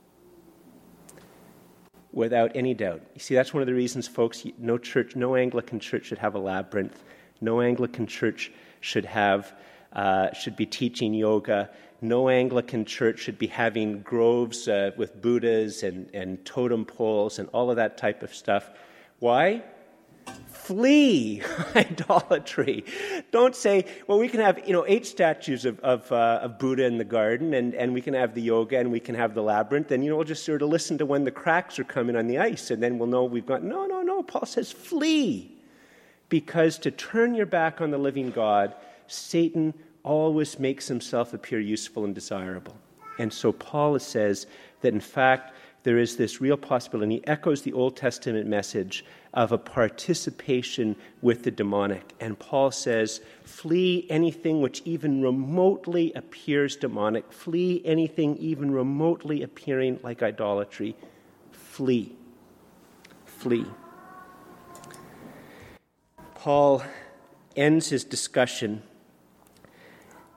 without 2.13 2.53
any 2.55 2.75
doubt. 2.75 3.03
You 3.15 3.21
see, 3.21 3.35
that's 3.35 3.55
one 3.55 3.63
of 3.63 3.67
the 3.67 3.75
reasons, 3.75 4.09
folks, 4.09 4.45
no 4.59 4.79
church, 4.79 5.17
no 5.17 5.37
Anglican 5.37 5.81
church 5.81 6.07
should 6.07 6.19
have 6.19 6.35
a 6.35 6.39
labyrinth. 6.39 7.03
No 7.41 7.61
Anglican 7.61 8.07
church 8.07 8.53
should 8.81 9.05
have, 9.05 9.53
uh, 9.93 10.33
should 10.33 10.57
be 10.57 10.67
teaching 10.67 11.15
yoga. 11.15 11.71
No 12.01 12.29
Anglican 12.29 12.85
church 12.85 13.21
should 13.21 13.39
be 13.39 13.47
having 13.47 14.03
groves 14.03 14.69
uh, 14.69 14.91
with 14.97 15.21
Buddhas 15.21 15.83
and, 15.83 16.11
and 16.15 16.45
totem 16.45 16.85
poles 16.85 17.39
and 17.39 17.49
all 17.53 17.71
of 17.71 17.77
that 17.77 17.97
type 17.97 18.23
of 18.23 18.35
stuff. 18.35 18.71
Why? 19.19 19.63
Flee 20.71 21.43
idolatry. 21.75 22.85
Don't 23.33 23.57
say, 23.57 23.87
well, 24.07 24.19
we 24.19 24.29
can 24.29 24.41
have, 24.41 24.61
you 24.67 24.73
know, 24.73 24.85
eight 24.87 25.05
statues 25.05 25.65
of, 25.65 25.81
of, 25.81 26.11
uh, 26.13 26.41
of, 26.43 26.59
Buddha 26.59 26.85
in 26.85 26.97
the 26.97 27.05
garden, 27.05 27.55
and, 27.55 27.75
and 27.75 27.93
we 27.93 28.01
can 28.01 28.15
have 28.15 28.35
the 28.35 28.43
yoga, 28.43 28.79
and 28.79 28.93
we 28.93 29.01
can 29.01 29.17
have 29.17 29.35
the 29.35 29.43
labyrinth, 29.43 29.91
and, 29.91 30.05
you 30.05 30.11
know, 30.11 30.17
we'll 30.17 30.25
just 30.25 30.45
sort 30.45 30.63
of 30.63 30.69
listen 30.69 30.97
to 30.99 31.07
when 31.07 31.25
the 31.25 31.31
cracks 31.31 31.79
are 31.79 31.85
coming 31.85 32.15
on 32.15 32.29
the 32.29 32.39
ice, 32.39 32.71
and 32.71 32.81
then 32.81 32.99
we'll 32.99 33.09
know 33.09 33.25
we've 33.25 33.47
got, 33.47 33.65
no, 33.65 33.87
no, 33.87 34.03
no. 34.03 34.23
Paul 34.23 34.47
says, 34.47 34.71
flee. 34.71 35.57
Because 36.29 36.79
to 36.79 36.93
turn 36.93 37.35
your 37.35 37.47
back 37.47 37.81
on 37.81 37.91
the 37.91 37.99
living 37.99 38.31
God, 38.31 38.75
Satan 39.09 39.75
always 40.05 40.59
makes 40.61 40.87
himself 40.87 41.35
appear 41.35 41.59
useful 41.59 42.05
and 42.05 42.15
desirable. 42.15 42.77
And 43.19 43.33
so 43.33 43.53
Paul 43.53 43.99
says 43.99 44.47
that, 44.83 44.95
in 44.95 45.01
fact, 45.01 45.53
there 45.83 45.99
is 45.99 46.17
this 46.17 46.41
real 46.41 46.57
possibility, 46.57 47.05
and 47.05 47.13
he 47.13 47.27
echoes 47.27 47.63
the 47.63 47.73
Old 47.73 47.97
Testament 47.97 48.47
message 48.47 49.05
of 49.33 49.53
a 49.53 49.59
participation 49.59 50.97
with 51.23 51.45
the 51.45 51.51
demonic. 51.51 52.13
And 52.21 52.39
Paul 52.39 52.71
says, 52.71 53.21
Flee 53.45 54.07
anything 54.11 54.61
which 54.61 54.83
even 54.85 55.23
remotely 55.23 56.13
appears 56.15 56.77
demonic, 56.77 57.33
flee 57.33 57.81
anything 57.85 58.37
even 58.37 58.71
remotely 58.71 59.43
appearing 59.43 60.01
like 60.03 60.23
idolatry. 60.23 60.97
Flee. 61.53 62.15
Flee. 63.25 63.67
Paul 66.35 66.83
ends 67.57 67.89
his 67.89 68.05
discussion 68.05 68.83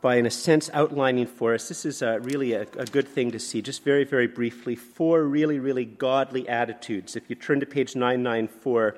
by, 0.04 0.18
in 0.18 0.26
a 0.26 0.30
sense, 0.30 0.70
outlining 0.74 1.26
for 1.26 1.54
us. 1.54 1.70
This 1.70 1.86
is 1.86 2.04
uh, 2.04 2.20
really 2.24 2.52
a, 2.52 2.64
a, 2.78 2.86
good 2.86 3.08
thing 3.08 3.32
to 3.32 3.40
see. 3.40 3.62
Just 3.62 3.86
very, 3.86 4.04
very 4.04 4.28
briefly, 4.28 4.76
four 4.76 5.24
really, 5.24 5.60
really 5.60 5.86
godly 5.86 6.48
attitudes. 6.50 7.16
If 7.16 7.30
you 7.30 7.38
turn 7.38 7.62
to 7.62 7.66
page 7.66 7.96
994, 7.96 8.98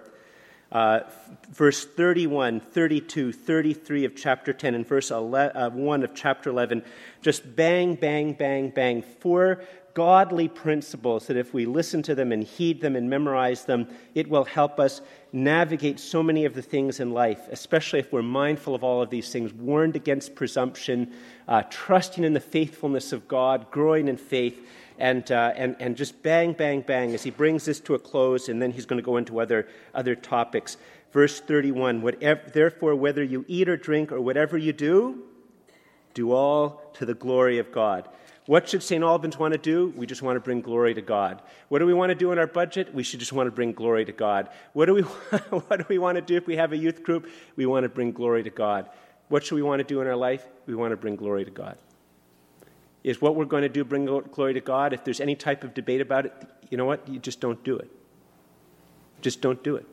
uh, 0.75 1.09
verse 1.51 1.85
31, 1.85 2.59
32, 2.59 3.31
33 3.31 4.03
of 4.03 4.13
chapter 4.13 4.51
10, 4.51 4.75
and 4.75 4.85
verse 4.85 5.09
11, 5.09 5.55
uh, 5.55 5.69
1 5.69 6.03
of 6.03 6.13
chapter 6.13 6.49
11, 6.49 6.83
just 7.21 7.55
bang, 7.55 7.95
bang, 7.95 8.33
bang, 8.33 8.71
bang. 8.71 9.01
Four 9.01 9.61
godly 9.93 10.49
principles 10.49 11.27
that 11.27 11.37
if 11.37 11.53
we 11.53 11.65
listen 11.65 12.03
to 12.03 12.13
them 12.13 12.33
and 12.33 12.43
heed 12.43 12.81
them 12.81 12.97
and 12.97 13.09
memorize 13.09 13.63
them, 13.63 13.87
it 14.15 14.27
will 14.27 14.43
help 14.43 14.77
us 14.77 14.99
navigate 15.31 15.97
so 15.97 16.21
many 16.21 16.43
of 16.43 16.53
the 16.53 16.61
things 16.61 16.99
in 16.99 17.11
life, 17.11 17.47
especially 17.51 17.99
if 17.99 18.11
we're 18.11 18.21
mindful 18.21 18.75
of 18.75 18.83
all 18.83 19.01
of 19.01 19.09
these 19.09 19.31
things, 19.31 19.53
warned 19.53 19.95
against 19.95 20.35
presumption, 20.35 21.09
uh, 21.47 21.63
trusting 21.69 22.25
in 22.25 22.33
the 22.33 22.41
faithfulness 22.41 23.13
of 23.13 23.29
God, 23.29 23.71
growing 23.71 24.09
in 24.09 24.17
faith. 24.17 24.67
And, 24.97 25.29
uh, 25.31 25.53
and, 25.55 25.75
and 25.79 25.97
just 25.97 26.23
bang, 26.23 26.53
bang, 26.53 26.81
bang 26.81 27.13
as 27.13 27.23
he 27.23 27.29
brings 27.29 27.65
this 27.65 27.79
to 27.81 27.95
a 27.95 27.99
close, 27.99 28.47
and 28.47 28.61
then 28.61 28.71
he's 28.71 28.85
going 28.85 28.97
to 28.97 29.05
go 29.05 29.17
into 29.17 29.39
other, 29.39 29.67
other 29.93 30.15
topics. 30.15 30.77
Verse 31.11 31.39
31 31.39 32.01
whatever, 32.01 32.41
Therefore, 32.49 32.95
whether 32.95 33.23
you 33.23 33.45
eat 33.47 33.69
or 33.69 33.77
drink 33.77 34.11
or 34.11 34.21
whatever 34.21 34.57
you 34.57 34.73
do, 34.73 35.23
do 36.13 36.31
all 36.31 36.91
to 36.93 37.05
the 37.05 37.13
glory 37.13 37.59
of 37.59 37.71
God. 37.71 38.07
What 38.47 38.69
should 38.69 38.83
St. 38.83 39.03
Albans 39.03 39.39
want 39.39 39.53
to 39.53 39.57
do? 39.57 39.91
We 39.95 40.05
just 40.05 40.21
want 40.21 40.35
to 40.35 40.39
bring 40.39 40.61
glory 40.61 40.93
to 40.93 41.01
God. 41.01 41.41
What 41.69 41.79
do 41.79 41.85
we 41.85 41.93
want 41.93 42.11
to 42.11 42.15
do 42.15 42.31
in 42.31 42.37
our 42.37 42.45
budget? 42.45 42.93
We 42.93 43.01
should 43.01 43.19
just 43.19 43.33
want 43.33 43.47
to 43.47 43.51
bring 43.51 43.73
glory 43.73 44.05
to 44.05 44.11
God. 44.11 44.49
What 44.73 44.85
do 44.85 44.93
we, 44.93 45.01
what 45.49 45.77
do 45.77 45.85
we 45.89 45.97
want 45.97 46.17
to 46.17 46.21
do 46.21 46.35
if 46.35 46.45
we 46.45 46.55
have 46.57 46.71
a 46.71 46.77
youth 46.77 47.01
group? 47.01 47.27
We 47.55 47.65
want 47.65 47.83
to 47.83 47.89
bring 47.89 48.11
glory 48.11 48.43
to 48.43 48.51
God. 48.51 48.89
What 49.29 49.43
should 49.43 49.55
we 49.55 49.63
want 49.63 49.79
to 49.79 49.83
do 49.83 49.99
in 50.01 50.07
our 50.07 50.15
life? 50.15 50.45
We 50.67 50.75
want 50.75 50.91
to 50.91 50.97
bring 50.97 51.15
glory 51.15 51.43
to 51.43 51.51
God. 51.51 51.77
Is 53.05 53.21
what 53.21 53.35
we're 53.35 53.45
going 53.45 53.63
to 53.63 53.69
do 53.69 53.83
bring 53.83 54.05
glory 54.05 54.53
to 54.55 54.61
God? 54.61 54.91
If 54.91 55.03
there's 55.03 55.21
any 55.21 55.35
type 55.35 55.63
of 55.63 55.73
debate 55.73 56.01
about 56.01 56.25
it, 56.25 56.33
you 56.69 56.77
know 56.77 56.85
what? 56.85 57.07
You 57.07 57.19
just 57.19 57.39
don't 57.39 57.63
do 57.63 57.77
it. 57.77 57.89
Just 59.21 59.41
don't 59.41 59.63
do 59.63 59.75
it. 59.75 59.85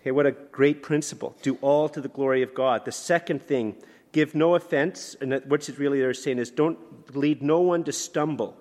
Okay, 0.00 0.10
what 0.10 0.26
a 0.26 0.32
great 0.32 0.82
principle. 0.82 1.36
Do 1.42 1.56
all 1.62 1.88
to 1.88 2.00
the 2.00 2.08
glory 2.08 2.42
of 2.42 2.54
God. 2.54 2.84
The 2.84 2.92
second 2.92 3.40
thing 3.40 3.76
Give 4.14 4.32
no 4.32 4.54
offense, 4.54 5.16
and 5.20 5.42
what 5.46 5.68
it's 5.68 5.76
really 5.76 5.98
they're 5.98 6.14
saying 6.14 6.38
is 6.38 6.52
don't 6.52 6.78
lead 7.16 7.42
no 7.42 7.60
one 7.60 7.82
to 7.82 7.90
stumble, 7.90 8.56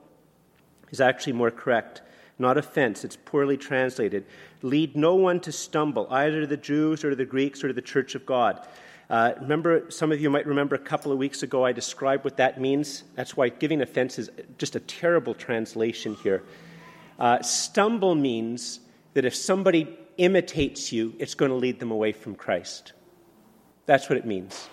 is 0.89 0.99
actually 0.99 1.34
more 1.34 1.51
correct. 1.51 2.01
Not 2.39 2.58
offense, 2.58 3.06
it's 3.06 3.15
poorly 3.15 3.56
translated. 3.56 4.25
Lead 4.63 4.97
no 4.97 5.13
one 5.13 5.39
to 5.41 5.51
stumble, 5.51 6.08
either 6.10 6.47
the 6.47 6.58
Jews 6.58 7.03
or 7.03 7.13
the 7.13 7.23
Greeks 7.23 7.63
or 7.63 7.71
the 7.71 7.84
church 7.84 8.15
of 8.15 8.25
God. 8.25 8.67
Uh, 9.13 9.36
remember, 9.41 9.91
some 9.91 10.12
of 10.12 10.19
you 10.19 10.28
might 10.28 10.47
remember 10.47 10.73
a 10.73 10.80
couple 10.80 11.12
of 11.12 11.19
weeks 11.19 11.43
ago 11.43 11.63
I 11.63 11.71
described 11.71 12.23
what 12.23 12.38
that 12.38 12.60
means. 12.60 13.04
That's 13.13 13.38
why 13.38 13.49
giving 13.49 13.80
offense 13.84 14.17
is 14.17 14.32
just 14.58 14.76
a 14.76 14.80
terrible 14.80 15.36
translation 15.36 16.15
here. 16.15 16.41
Uh, 17.19 17.39
stumble 17.43 18.15
means 18.15 18.80
that 19.13 19.23
if 19.23 19.36
somebody 19.36 19.99
imitates 20.17 20.91
you, 20.91 21.13
it's 21.19 21.36
going 21.36 21.52
to 21.52 21.56
lead 21.56 21.80
them 21.80 21.91
away 21.91 22.12
from 22.12 22.34
Christ. 22.34 22.93
That's 23.86 24.10
what 24.10 24.17
it 24.17 24.26
means. 24.26 24.67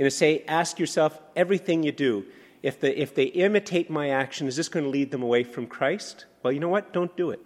You 0.00 0.04
know, 0.04 0.08
say, 0.08 0.42
ask 0.48 0.80
yourself 0.80 1.20
everything 1.36 1.84
you 1.84 1.92
do. 1.92 2.26
If, 2.64 2.80
the, 2.80 3.00
if 3.00 3.14
they 3.14 3.26
imitate 3.26 3.88
my 3.88 4.10
action, 4.10 4.48
is 4.48 4.56
this 4.56 4.68
going 4.68 4.84
to 4.84 4.90
lead 4.90 5.12
them 5.12 5.22
away 5.22 5.44
from 5.44 5.68
Christ? 5.68 6.24
Well, 6.42 6.52
you 6.52 6.58
know 6.58 6.68
what? 6.68 6.92
Don't 6.92 7.16
do 7.16 7.30
it. 7.30 7.40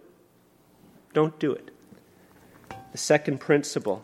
Don't 1.13 1.37
do 1.37 1.51
it. 1.51 1.69
The 2.93 2.97
second 2.97 3.39
principle 3.39 4.03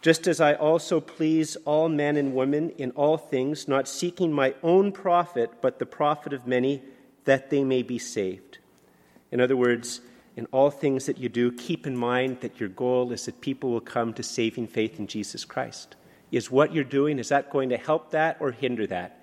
just 0.00 0.28
as 0.28 0.40
I 0.40 0.54
also 0.54 1.00
please 1.00 1.56
all 1.64 1.88
men 1.88 2.16
and 2.16 2.34
women 2.34 2.70
in 2.70 2.92
all 2.92 3.16
things, 3.16 3.66
not 3.66 3.88
seeking 3.88 4.32
my 4.32 4.54
own 4.62 4.92
profit, 4.92 5.60
but 5.60 5.78
the 5.78 5.86
profit 5.86 6.32
of 6.32 6.46
many, 6.46 6.82
that 7.24 7.50
they 7.50 7.64
may 7.64 7.82
be 7.82 7.98
saved. 7.98 8.58
In 9.32 9.40
other 9.40 9.56
words, 9.56 10.00
in 10.36 10.46
all 10.52 10.70
things 10.70 11.06
that 11.06 11.18
you 11.18 11.28
do, 11.28 11.50
keep 11.50 11.86
in 11.86 11.96
mind 11.96 12.40
that 12.42 12.60
your 12.60 12.68
goal 12.68 13.10
is 13.10 13.24
that 13.26 13.40
people 13.40 13.70
will 13.70 13.80
come 13.80 14.14
to 14.14 14.22
saving 14.22 14.68
faith 14.68 15.00
in 15.00 15.08
Jesus 15.08 15.44
Christ. 15.44 15.96
Is 16.30 16.50
what 16.50 16.72
you're 16.72 16.84
doing, 16.84 17.18
is 17.18 17.30
that 17.30 17.50
going 17.50 17.70
to 17.70 17.76
help 17.76 18.12
that 18.12 18.36
or 18.38 18.52
hinder 18.52 18.86
that? 18.86 19.20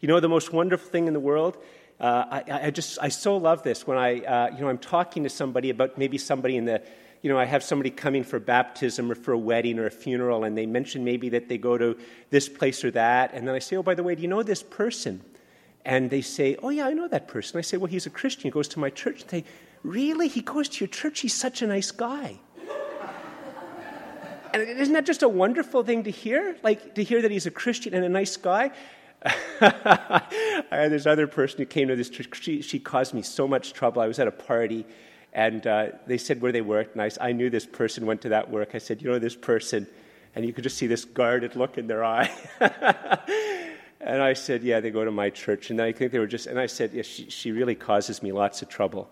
You 0.00 0.08
know, 0.08 0.20
the 0.20 0.28
most 0.28 0.52
wonderful 0.52 0.90
thing 0.90 1.06
in 1.06 1.14
the 1.14 1.20
world? 1.20 1.56
Uh, 1.98 2.24
I, 2.30 2.66
I, 2.66 2.70
just, 2.70 2.98
I 3.00 3.08
so 3.08 3.36
love 3.38 3.62
this 3.62 3.86
when 3.86 3.96
I, 3.96 4.20
uh, 4.20 4.50
you 4.54 4.60
know, 4.60 4.68
I'm 4.68 4.78
talking 4.78 5.24
to 5.24 5.30
somebody 5.30 5.70
about 5.70 5.96
maybe 5.96 6.18
somebody 6.18 6.56
in 6.56 6.64
the, 6.64 6.82
you 7.22 7.30
know, 7.30 7.38
I 7.38 7.44
have 7.44 7.62
somebody 7.64 7.90
coming 7.90 8.22
for 8.22 8.38
baptism 8.38 9.10
or 9.10 9.14
for 9.14 9.32
a 9.32 9.38
wedding 9.38 9.78
or 9.78 9.86
a 9.86 9.90
funeral, 9.90 10.44
and 10.44 10.56
they 10.56 10.66
mention 10.66 11.04
maybe 11.04 11.28
that 11.30 11.48
they 11.48 11.58
go 11.58 11.76
to 11.76 11.98
this 12.30 12.48
place 12.48 12.84
or 12.84 12.90
that. 12.92 13.32
And 13.34 13.46
then 13.46 13.54
I 13.54 13.58
say, 13.58 13.76
oh, 13.76 13.82
by 13.82 13.94
the 13.94 14.02
way, 14.02 14.14
do 14.14 14.22
you 14.22 14.28
know 14.28 14.42
this 14.42 14.62
person? 14.62 15.20
And 15.84 16.10
they 16.10 16.20
say, 16.20 16.56
oh, 16.62 16.70
yeah, 16.70 16.86
I 16.86 16.92
know 16.92 17.08
that 17.08 17.28
person. 17.28 17.58
I 17.58 17.62
say, 17.62 17.76
well, 17.76 17.90
he's 17.90 18.06
a 18.06 18.10
Christian. 18.10 18.44
He 18.44 18.50
goes 18.50 18.68
to 18.68 18.78
my 18.78 18.90
church. 18.90 19.22
And 19.22 19.30
they, 19.30 19.44
really? 19.82 20.28
He 20.28 20.42
goes 20.42 20.68
to 20.68 20.84
your 20.84 20.88
church? 20.88 21.20
He's 21.20 21.34
such 21.34 21.62
a 21.62 21.66
nice 21.66 21.90
guy. 21.90 22.38
And 24.54 24.62
isn't 24.62 24.94
that 24.94 25.04
just 25.04 25.22
a 25.22 25.28
wonderful 25.28 25.84
thing 25.84 26.04
to 26.04 26.10
hear? 26.10 26.56
Like 26.62 26.94
to 26.94 27.04
hear 27.04 27.20
that 27.20 27.30
he's 27.30 27.44
a 27.44 27.50
Christian 27.50 27.92
and 27.92 28.02
a 28.02 28.08
nice 28.08 28.36
guy? 28.38 28.70
I 29.60 30.62
had 30.70 30.90
this 30.90 31.06
other 31.06 31.26
person 31.26 31.58
who 31.58 31.66
came 31.66 31.88
to 31.88 31.96
this 31.96 32.08
church. 32.08 32.28
She, 32.40 32.62
she 32.62 32.78
caused 32.78 33.12
me 33.14 33.22
so 33.22 33.48
much 33.48 33.72
trouble. 33.72 34.00
I 34.00 34.06
was 34.06 34.18
at 34.18 34.28
a 34.28 34.32
party, 34.32 34.86
And 35.32 35.66
uh, 35.66 35.88
they 36.06 36.18
said 36.18 36.40
where 36.40 36.52
they 36.52 36.60
worked. 36.60 36.94
And 36.96 37.02
I, 37.02 37.10
I 37.20 37.32
knew 37.32 37.50
this 37.50 37.66
person 37.66 38.06
went 38.06 38.22
to 38.22 38.30
that 38.30 38.50
work. 38.50 38.70
I 38.74 38.78
said, 38.78 39.02
You 39.02 39.10
know, 39.10 39.18
this 39.18 39.36
person. 39.36 39.86
And 40.34 40.44
you 40.44 40.52
could 40.52 40.64
just 40.64 40.76
see 40.76 40.86
this 40.86 41.04
guarded 41.04 41.56
look 41.56 41.78
in 41.78 41.86
their 41.86 42.04
eye. 42.04 42.30
and 44.00 44.22
I 44.22 44.34
said, 44.34 44.62
Yeah, 44.62 44.80
they 44.80 44.90
go 44.90 45.04
to 45.04 45.10
my 45.10 45.30
church. 45.30 45.70
And 45.70 45.80
I 45.80 45.92
think 45.92 46.12
they 46.12 46.18
were 46.18 46.26
just, 46.26 46.46
and 46.46 46.58
I 46.58 46.66
said, 46.66 46.92
Yeah, 46.92 47.02
she, 47.02 47.30
she 47.30 47.52
really 47.52 47.74
causes 47.74 48.22
me 48.22 48.32
lots 48.32 48.62
of 48.62 48.68
trouble. 48.68 49.08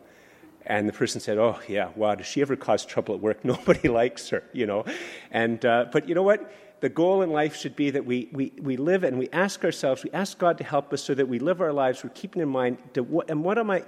And 0.67 0.89
the 0.89 0.93
person 0.93 1.21
said, 1.21 1.39
"Oh 1.39 1.61
yeah, 1.69 1.91
wow, 1.95 2.17
does 2.17 2.27
she 2.27 2.43
ever 2.43 2.57
cause 2.57 2.85
trouble 2.85 3.15
at 3.15 3.21
work? 3.21 3.45
Nobody 3.45 3.89
likes 3.89 4.29
her, 4.31 4.43
you 4.53 4.67
know." 4.67 4.85
And 5.31 5.65
uh, 5.65 5.87
but 5.93 6.09
you 6.09 6.15
know 6.17 6.25
what? 6.25 6.53
The 6.87 6.91
goal 6.91 7.23
in 7.23 7.31
life 7.31 7.57
should 7.57 7.75
be 7.75 7.91
that 7.91 8.07
we, 8.07 8.29
we, 8.31 8.53
we 8.63 8.77
live 8.77 9.03
and 9.03 9.19
we 9.19 9.29
ask 9.33 9.65
ourselves, 9.65 10.05
we 10.05 10.11
ask 10.13 10.39
God 10.39 10.57
to 10.59 10.63
help 10.63 10.93
us 10.93 11.03
so 11.03 11.15
that 11.15 11.27
we 11.27 11.41
live 11.41 11.61
our 11.61 11.73
lives. 11.73 12.05
We're 12.05 12.11
keeping 12.11 12.41
in 12.41 12.49
mind, 12.49 12.79
what, 12.95 13.29
and 13.29 13.43
what 13.43 13.59
am 13.59 13.73
I? 13.73 13.81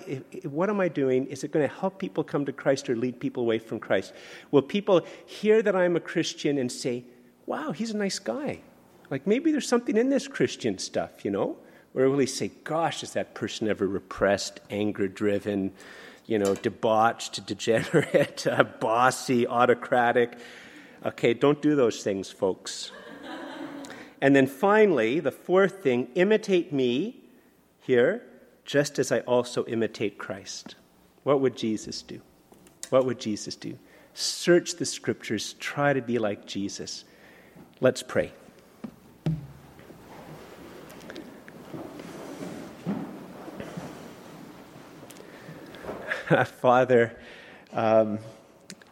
What 0.42 0.68
am 0.68 0.80
I 0.80 0.88
doing? 0.88 1.26
Is 1.26 1.44
it 1.44 1.52
going 1.52 1.64
to 1.64 1.72
help 1.72 2.00
people 2.00 2.24
come 2.24 2.44
to 2.46 2.52
Christ 2.52 2.90
or 2.90 2.96
lead 2.96 3.20
people 3.20 3.44
away 3.44 3.60
from 3.60 3.78
Christ? 3.78 4.14
Will 4.50 4.62
people 4.62 5.06
hear 5.26 5.62
that 5.62 5.76
I'm 5.76 5.94
a 5.94 6.00
Christian 6.00 6.58
and 6.58 6.72
say, 6.72 7.04
"Wow, 7.46 7.70
he's 7.70 7.92
a 7.92 7.96
nice 7.96 8.18
guy"? 8.18 8.62
Like 9.10 9.28
maybe 9.28 9.52
there's 9.52 9.68
something 9.68 9.96
in 9.96 10.10
this 10.10 10.26
Christian 10.26 10.76
stuff, 10.78 11.24
you 11.24 11.30
know? 11.30 11.56
Or 11.94 12.10
will 12.10 12.18
he 12.18 12.26
say, 12.26 12.50
"Gosh, 12.64 13.04
is 13.04 13.12
that 13.12 13.32
person 13.32 13.68
ever 13.68 13.86
repressed, 13.86 14.58
anger-driven?" 14.70 15.70
you 16.26 16.38
know, 16.38 16.54
debauched, 16.54 17.46
degenerate, 17.46 18.46
uh, 18.50 18.64
bossy, 18.64 19.46
autocratic. 19.46 20.36
Okay, 21.06 21.32
don't 21.32 21.62
do 21.62 21.76
those 21.76 22.02
things, 22.02 22.30
folks. 22.30 22.90
and 24.20 24.34
then 24.34 24.46
finally, 24.46 25.20
the 25.20 25.30
fourth 25.30 25.82
thing 25.82 26.08
imitate 26.14 26.72
me 26.72 27.22
here, 27.80 28.24
just 28.64 28.98
as 28.98 29.12
I 29.12 29.20
also 29.20 29.64
imitate 29.66 30.18
Christ. 30.18 30.74
What 31.22 31.40
would 31.40 31.56
Jesus 31.56 32.02
do? 32.02 32.20
What 32.90 33.06
would 33.06 33.18
Jesus 33.20 33.54
do? 33.54 33.78
Search 34.14 34.74
the 34.74 34.84
scriptures, 34.84 35.54
try 35.54 35.92
to 35.92 36.02
be 36.02 36.18
like 36.18 36.46
Jesus. 36.46 37.04
Let's 37.80 38.02
pray. 38.02 38.32
Father, 46.60 47.16
um, 47.72 48.18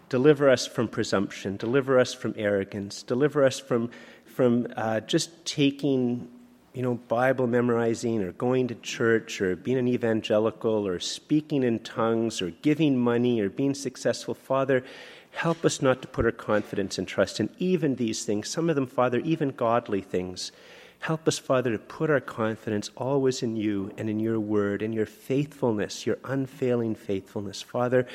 deliver 0.08 0.48
us 0.48 0.66
from 0.66 0.88
presumption, 0.88 1.56
deliver 1.56 1.98
us 1.98 2.14
from 2.14 2.34
arrogance, 2.36 3.02
deliver 3.02 3.44
us 3.44 3.58
from, 3.58 3.90
from 4.24 4.66
uh, 4.76 5.00
just 5.00 5.44
taking, 5.44 6.28
you 6.72 6.82
know, 6.82 6.94
Bible 7.08 7.46
memorizing 7.46 8.22
or 8.22 8.32
going 8.32 8.68
to 8.68 8.74
church 8.76 9.40
or 9.40 9.56
being 9.56 9.78
an 9.78 9.88
evangelical 9.88 10.86
or 10.86 11.00
speaking 11.00 11.62
in 11.62 11.80
tongues 11.80 12.40
or 12.40 12.50
giving 12.50 12.96
money 12.96 13.40
or 13.40 13.48
being 13.48 13.74
successful. 13.74 14.34
Father, 14.34 14.84
help 15.32 15.64
us 15.64 15.82
not 15.82 16.02
to 16.02 16.08
put 16.08 16.24
our 16.24 16.32
confidence 16.32 16.98
and 16.98 17.08
trust 17.08 17.40
in 17.40 17.50
even 17.58 17.96
these 17.96 18.24
things, 18.24 18.48
some 18.48 18.70
of 18.70 18.76
them, 18.76 18.86
Father, 18.86 19.18
even 19.20 19.50
godly 19.50 20.00
things. 20.00 20.52
Help 21.00 21.28
us, 21.28 21.38
Father, 21.38 21.72
to 21.72 21.78
put 21.78 22.10
our 22.10 22.20
confidence 22.20 22.90
always 22.96 23.42
in 23.42 23.54
you 23.54 23.92
and 23.98 24.08
in 24.08 24.18
your 24.18 24.40
word 24.40 24.80
and 24.82 24.94
your 24.94 25.06
faithfulness, 25.06 26.06
your 26.06 26.18
unfailing 26.24 26.94
faithfulness. 26.94 27.60
Father, 27.60 28.06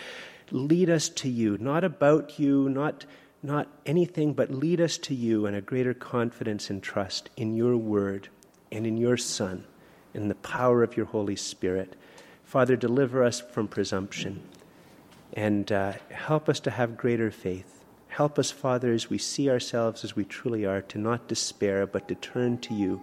lead 0.52 0.90
us 0.90 1.10
to 1.10 1.30
you, 1.30 1.58
not 1.60 1.84
about 1.84 2.40
you, 2.40 2.70
not, 2.70 3.06
not 3.42 3.68
anything, 3.86 4.34
but 4.34 4.52
lead 4.52 4.82
us 4.82 4.98
to 5.00 5.16
you 5.16 5.46
and 5.46 5.56
a 5.56 5.62
greater 5.62 5.94
confidence 5.94 6.70
and 6.70 6.82
trust 6.82 7.30
in 7.38 7.56
your 7.56 7.78
word 7.78 8.30
and 8.72 8.86
in 8.86 8.98
your 8.98 9.18
Son, 9.18 9.66
in 10.14 10.28
the 10.28 10.36
power 10.36 10.84
of 10.84 10.96
your 10.96 11.06
Holy 11.08 11.36
Spirit. 11.36 11.96
Father, 12.44 12.76
deliver 12.76 13.24
us 13.24 13.40
from 13.40 13.68
presumption 13.68 14.42
and 15.34 15.72
uh, 15.72 15.94
help 16.10 16.50
us 16.50 16.60
to 16.62 16.72
have 16.72 16.98
greater 16.98 17.32
faith. 17.32 17.84
Help 18.10 18.38
us, 18.38 18.52
Father, 18.52 18.92
as 18.92 19.10
we 19.10 19.18
see 19.18 19.50
ourselves 19.50 20.04
as 20.04 20.16
we 20.16 20.26
truly 20.26 20.66
are, 20.66 20.82
to 20.82 20.98
not 20.98 21.30
despair, 21.30 21.88
but 21.88 22.10
to 22.10 22.16
turn 22.16 22.58
to 22.58 22.74
you 22.74 23.02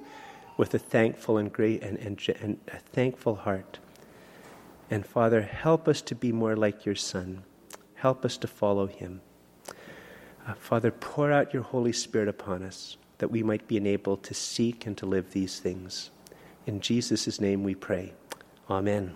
with 0.59 0.75
a 0.75 0.79
thankful 0.79 1.39
and 1.39 1.51
great 1.51 1.83
and, 1.83 1.97
and, 1.99 2.21
and 2.41 2.61
a 2.69 2.79
thankful 2.79 3.37
heart. 3.37 3.79
And 4.91 5.05
Father, 5.07 5.43
help 5.43 5.87
us 5.87 6.01
to 6.03 6.15
be 6.15 6.33
more 6.33 6.57
like 6.57 6.87
your 6.87 6.95
Son. 6.95 7.45
Help 7.97 8.25
us 8.25 8.37
to 8.39 8.47
follow 8.47 8.87
him. 8.87 9.21
Uh, 10.47 10.55
Father, 10.55 10.91
pour 10.91 11.31
out 11.31 11.53
your 11.53 11.63
Holy 11.63 11.93
Spirit 11.93 12.29
upon 12.29 12.63
us 12.63 12.97
that 13.19 13.31
we 13.31 13.43
might 13.43 13.69
be 13.69 13.77
enabled 13.77 14.23
to 14.23 14.35
seek 14.35 14.87
and 14.87 14.97
to 14.97 15.05
live 15.07 15.33
these 15.33 15.59
things. 15.59 16.11
In 16.67 16.81
Jesus' 16.81 17.41
name 17.41 17.65
we 17.65 17.75
pray. 17.75 18.13
Amen. 18.71 19.15